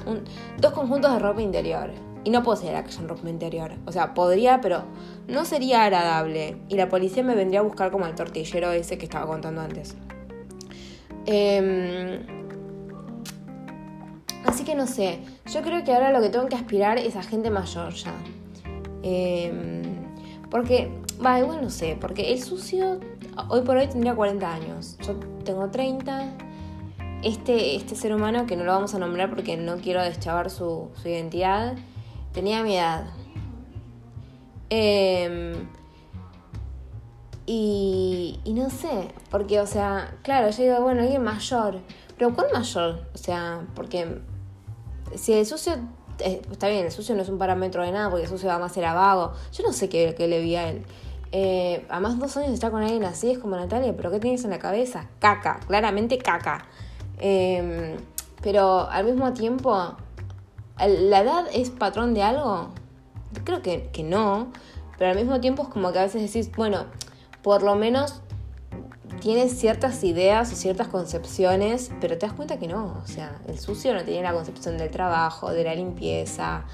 [0.58, 2.07] dos conjuntos de ropa interior.
[2.28, 3.72] Y no puedo la que en ropa interior.
[3.86, 4.84] O sea, podría, pero
[5.28, 6.58] no sería agradable.
[6.68, 9.96] Y la policía me vendría a buscar como el tortillero ese que estaba contando antes.
[11.24, 12.20] Eh,
[14.44, 15.20] así que no sé.
[15.50, 18.12] Yo creo que ahora lo que tengo que aspirar es a gente mayor ya.
[19.02, 19.82] Eh,
[20.50, 20.90] porque,
[21.24, 21.96] va, igual no sé.
[21.98, 23.00] Porque el sucio
[23.48, 24.98] hoy por hoy tendría 40 años.
[25.00, 25.14] Yo
[25.46, 26.30] tengo 30.
[27.22, 30.90] Este, este ser humano, que no lo vamos a nombrar porque no quiero deschavar su,
[31.00, 31.74] su identidad,
[32.32, 33.06] tenía mi edad.
[34.70, 35.68] Em,
[37.46, 41.80] y, y, no sé, porque, o sea, claro, yo digo, bueno, alguien mayor,
[42.18, 43.06] pero ¿cuál mayor?
[43.14, 44.20] O sea, porque
[45.14, 45.74] si el sucio,
[46.18, 48.76] eh, está bien, el sucio no es un parámetro de nada, porque el sucio además
[48.76, 50.84] era vago, yo no sé qué, qué le vi a él.
[51.32, 54.50] Eh, además, dos años está con alguien así, es como Natalia, pero ¿qué tienes en
[54.50, 55.06] la cabeza?
[55.18, 56.66] Caca, claramente caca.
[57.18, 57.96] Eh,
[58.42, 59.96] pero al mismo tiempo,
[60.86, 62.68] ¿La edad es patrón de algo?
[63.44, 64.52] Creo que, que no,
[64.98, 66.86] pero al mismo tiempo es como que a veces decís, bueno,
[67.42, 68.22] por lo menos
[69.20, 73.00] tienes ciertas ideas o ciertas concepciones, pero te das cuenta que no.
[73.02, 76.64] O sea, el sucio no tiene la concepción del trabajo, de la limpieza.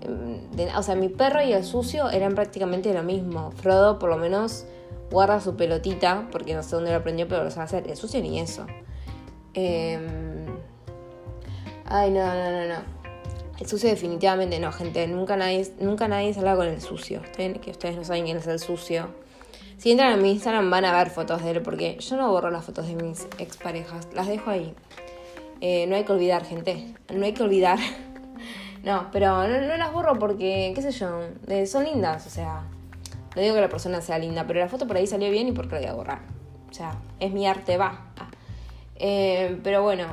[0.00, 0.40] Em,
[0.76, 3.50] o sea, mi perro y el sucio eran prácticamente lo mismo.
[3.52, 4.64] Frodo por lo menos
[5.10, 7.90] guarda su pelotita, porque no sé dónde lo aprendió, pero lo sabe hacer.
[7.90, 8.66] El sucio ni eso.
[9.54, 10.46] Em,
[11.84, 12.95] ay, no, no, no, no.
[13.58, 15.06] El sucio definitivamente no, gente.
[15.06, 17.22] Nunca nadie, nunca nadie salga con el sucio.
[17.36, 19.08] que ustedes no saben quién es el sucio.
[19.78, 22.50] Si entran a mi Instagram van a ver fotos de él porque yo no borro
[22.50, 24.08] las fotos de mis exparejas.
[24.14, 24.74] Las dejo ahí.
[25.60, 26.94] Eh, no hay que olvidar, gente.
[27.14, 27.78] No hay que olvidar.
[28.84, 32.26] no, pero no, las borro porque, qué sé yo, eh, son lindas.
[32.26, 32.64] O sea,
[33.34, 35.52] no digo que la persona sea linda, pero la foto por ahí salió bien y
[35.52, 36.20] por qué la voy a borrar.
[36.70, 38.12] O sea, es mi arte, va.
[38.96, 40.06] Eh, pero bueno,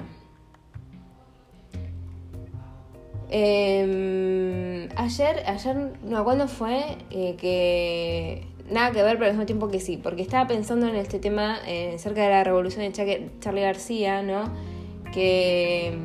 [3.35, 6.97] Eh, ayer, ayer, no, ¿cuándo fue?
[7.09, 10.95] Eh, que nada que ver, pero al mismo tiempo que sí, porque estaba pensando en
[10.95, 14.53] este tema eh, cerca de la revolución de Charlie García, ¿no?
[15.11, 15.97] Que,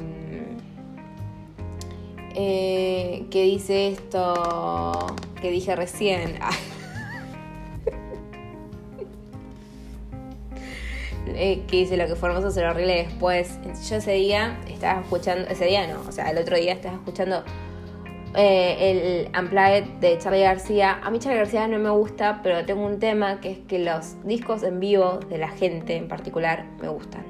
[2.34, 6.38] eh, que dice esto que dije recién.
[11.34, 13.58] Eh, que dice lo que fue hermoso será horrible después.
[13.88, 17.44] Yo ese día estaba escuchando, ese día no, o sea, el otro día estaba escuchando
[18.34, 21.00] eh, el Unplugged de Charlie García.
[21.02, 24.22] A mí Charlie García no me gusta, pero tengo un tema que es que los
[24.24, 27.24] discos en vivo de la gente en particular me gustan.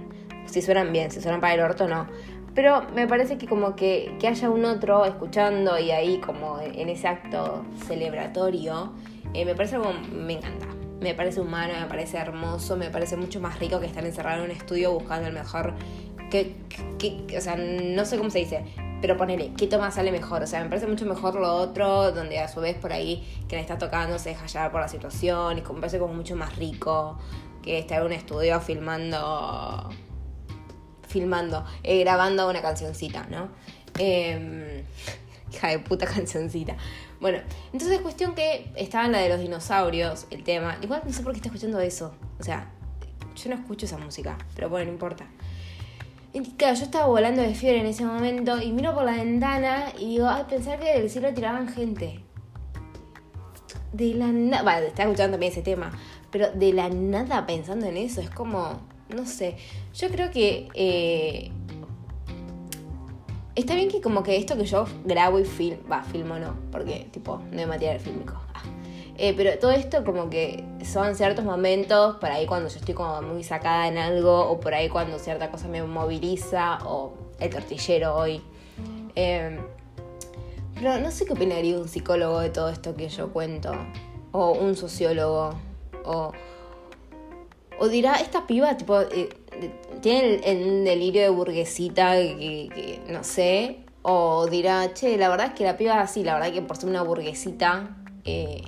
[0.47, 2.07] Si suenan bien, si suenan para el orto, no.
[2.55, 6.89] Pero me parece que como que, que haya un otro escuchando y ahí como en
[6.89, 8.93] ese acto celebratorio,
[9.35, 10.67] eh, me parece como, me encanta
[11.01, 14.51] me parece humano, me parece hermoso, me parece mucho más rico que estar encerrado en
[14.51, 15.75] un estudio buscando el mejor.
[16.31, 16.57] Que,
[17.37, 18.65] o sea, no sé cómo se dice,
[19.01, 20.43] pero ponele, ¿qué toma sale mejor?
[20.43, 23.61] O sea, me parece mucho mejor lo otro, donde a su vez por ahí quien
[23.61, 27.19] está tocando se deja llevar por la situación, y me parece como mucho más rico
[27.63, 29.89] que estar en un estudio filmando,
[31.07, 33.49] filmando, eh, grabando una cancioncita, ¿no?
[33.99, 34.85] Eh,
[35.53, 36.77] hija de puta cancioncita.
[37.21, 37.39] Bueno,
[37.73, 40.79] entonces cuestión que estaba en la de los dinosaurios, el tema.
[40.83, 42.15] Igual no sé por qué está escuchando eso.
[42.39, 42.71] O sea,
[43.35, 45.27] yo no escucho esa música, pero bueno, no importa.
[46.57, 50.07] claro, yo estaba volando de fiebre en ese momento y miro por la ventana y
[50.11, 52.21] digo, ay, pensar que del cielo tiraban gente.
[53.93, 55.91] De la nada, bueno, estaba escuchando también ese tema,
[56.31, 59.57] pero de la nada pensando en eso, es como, no sé,
[59.95, 61.51] yo creo que eh,
[63.59, 67.09] Está bien que como que esto que yo grabo y film, va, filmo no, porque
[67.11, 68.35] tipo, no hay material fílmico.
[68.55, 68.63] Ah.
[69.17, 73.21] Eh, pero todo esto como que son ciertos momentos, por ahí cuando yo estoy como
[73.21, 78.15] muy sacada en algo, o por ahí cuando cierta cosa me moviliza, o el tortillero
[78.15, 78.41] hoy.
[79.17, 79.59] Em,
[80.77, 83.73] pero no sé qué opinaría un psicólogo de todo esto que yo cuento,
[84.31, 85.51] o un sociólogo,
[86.05, 86.31] o,
[87.81, 89.31] o dirá, esta piba, tipo, eh,
[90.01, 95.65] tiene el, delirio de burguesita que, no sé, o dirá, che, la verdad es que
[95.65, 98.63] la piba sí, la verdad que por ser una burguesita, eh,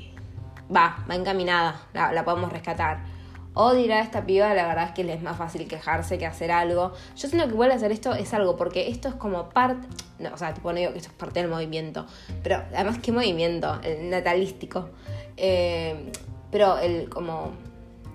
[0.75, 3.05] va, va encaminada, la, podemos rescatar.
[3.53, 6.53] O dirá esta piba, la verdad es que le es más fácil quejarse que hacer
[6.53, 6.93] algo.
[7.17, 9.89] Yo siento que a hacer esto es algo, porque esto es como parte,
[10.21, 12.07] no, o sea, tipo no digo que esto es parte del movimiento,
[12.43, 14.91] pero además qué movimiento, el natalístico.
[15.37, 16.13] Eh,
[16.51, 17.53] pero el como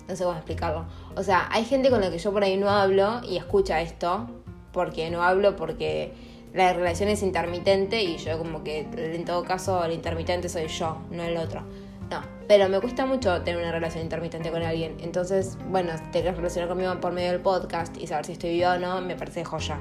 [0.08, 0.84] no sé cómo explicarlo.
[1.16, 4.26] O sea, hay gente con la que yo por ahí no hablo y escucha esto,
[4.72, 6.12] porque no hablo porque
[6.52, 10.98] la relación es intermitente y yo como que en todo caso el intermitente soy yo,
[11.10, 11.62] no el otro.
[12.10, 14.96] No, pero me cuesta mucho tener una relación intermitente con alguien.
[15.00, 18.74] Entonces, bueno, te quieres relacionar conmigo por medio del podcast y saber si estoy viva
[18.74, 19.78] o no, me parece joya.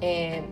[0.00, 0.42] Eh,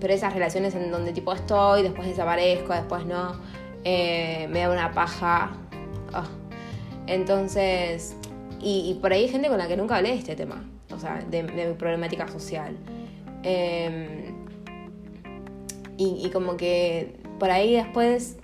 [0.00, 3.40] pero esas relaciones en donde tipo estoy, después desaparezco, después no,
[3.84, 5.52] eh, me da una paja.
[6.12, 6.26] Ah.
[7.06, 8.15] Entonces,
[8.60, 11.24] y, por ahí hay gente con la que nunca hablé de este tema, o sea,
[11.30, 12.76] de, mi problemática social.
[13.42, 14.34] Em,
[15.98, 18.38] y, como que por ahí después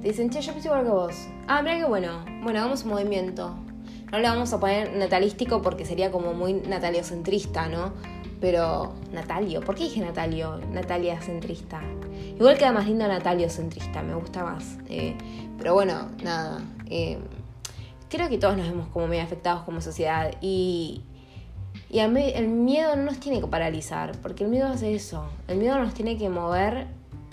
[0.00, 1.28] dicen, che, yo pienso igual que vos.
[1.48, 2.24] Ah, mira qué bueno.
[2.42, 3.56] Bueno, hagamos un movimiento.
[4.10, 7.92] No le vamos a poner natalístico porque sería como muy nataliocentrista, ¿no?
[8.42, 10.58] Pero, Natalio, ¿por qué dije Natalio?
[10.72, 11.80] Natalia centrista.
[12.34, 14.78] Igual queda más lindo Natalio centrista, me gusta más.
[14.88, 15.14] Eh,
[15.56, 16.60] pero bueno, nada.
[16.86, 17.18] Eh,
[18.12, 21.02] creo que todos nos vemos como medio afectados como sociedad y,
[21.88, 22.10] y el
[22.48, 26.18] miedo no nos tiene que paralizar, porque el miedo hace eso, el miedo nos tiene
[26.18, 26.88] que mover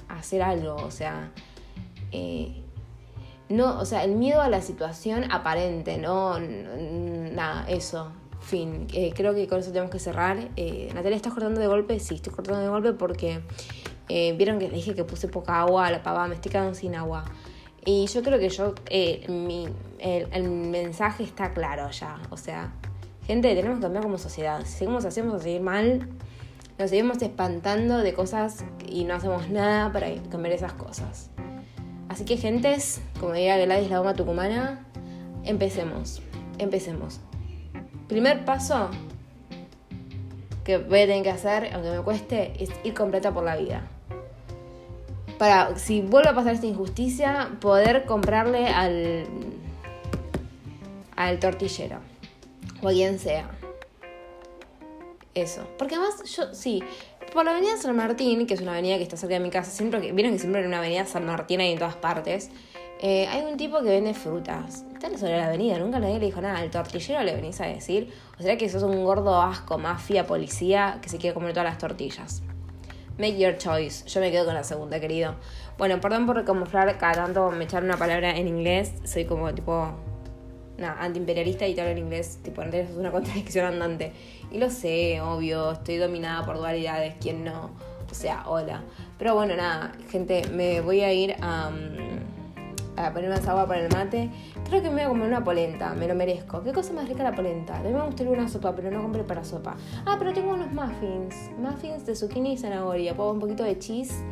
[0.07, 1.33] a hacer algo, o sea,
[2.13, 2.63] eh,
[3.49, 9.35] no, o sea, el miedo a la situación aparente, no, nada, eso, fin, eh, creo
[9.35, 10.49] que con eso tenemos que cerrar.
[10.55, 11.99] Eh, Natalia, ¿estás cortando de golpe?
[11.99, 13.41] Sí, estoy cortando de golpe porque
[14.07, 17.25] vieron que dije que puse poca agua, la pava, me estoy quedando sin agua.
[17.85, 19.25] Y yo creo que yo, eh,
[20.31, 22.19] el, mensaje está claro ya.
[22.29, 22.73] O sea,
[23.25, 24.61] gente, tenemos que cambiar como sociedad.
[24.65, 26.09] Si seguimos haciendo a seguir mal,
[26.77, 31.29] nos seguimos espantando de cosas y no hacemos nada para cambiar esas cosas.
[32.09, 34.85] Así que, gentes, como diría Gladys la goma tucumana,
[35.43, 36.21] empecemos.
[36.57, 37.21] Empecemos.
[38.07, 38.89] Primer paso
[40.63, 43.87] que voy a tener que hacer, aunque me cueste, es ir completa por la vida
[45.39, 49.25] para, si vuelve a pasar esta injusticia, poder comprarle al,
[51.15, 51.99] al tortillero
[52.83, 53.49] o a quien sea.
[55.33, 55.65] Eso.
[55.77, 56.83] Porque además, yo, sí,
[57.33, 59.71] por la avenida San Martín, que es una avenida que está cerca de mi casa,
[59.71, 62.51] siempre que, vieron que siempre en una avenida San Martín hay en todas partes,
[63.01, 64.83] eh, hay un tipo que vende frutas.
[64.93, 66.59] Está sobre la avenida, nunca nadie le dijo nada.
[66.59, 70.99] Al tortillero le venís a decir, o será que sos un gordo asco, mafia, tolicía,
[71.01, 72.43] que se quiere comer todas las tortillas.
[73.19, 74.05] Make your choice.
[74.05, 75.35] Yo me quedo con la segunda, querido.
[75.77, 78.93] Bueno, perdón por camuflar cada tanto me echar una palabra en inglés.
[79.03, 79.91] Soy como tipo.
[80.77, 82.39] Nada, antiimperialista y te hablo en inglés.
[82.41, 84.13] Tipo, en es una contradicción andante.
[84.51, 85.73] Y lo sé, obvio.
[85.73, 87.15] Estoy dominada por dualidades.
[87.19, 87.71] ¿Quién no?
[88.09, 88.83] O sea, hola.
[89.17, 91.71] Pero bueno, nada, gente, me voy a ir a.
[93.05, 94.29] a poner más agua para el mate.
[94.67, 96.61] Creo que me voy a comer una polenta, me lo merezco.
[96.63, 97.77] ¿Qué cosa más rica la polenta?
[97.77, 99.75] A mí me gustaría una sopa, pero no compré para sopa.
[100.05, 101.51] Ah, pero tengo unos muffins.
[101.57, 103.15] Muffins de zucchini y zanahoria.
[103.15, 104.23] Puedo un poquito de cheese.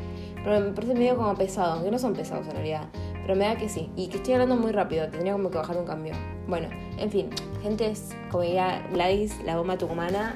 [0.44, 2.90] Pero me parece medio como pesado, aunque no son pesados en realidad.
[3.22, 3.90] Pero me da que sí.
[3.96, 6.14] Y que estoy hablando muy rápido, tendría como que bajar un cambio.
[6.48, 7.30] Bueno, en fin,
[7.62, 7.92] gente,
[8.32, 10.36] como diría Gladys, la bomba tucumana.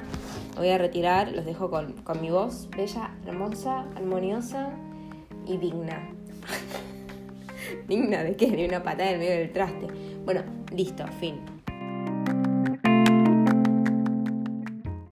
[0.56, 4.70] Voy a retirar, los dejo con, con mi voz bella, hermosa, armoniosa
[5.46, 6.10] y digna.
[7.86, 9.86] digna de qué, de una patada en medio del traste.
[10.24, 10.42] Bueno,
[10.74, 11.61] listo, fin.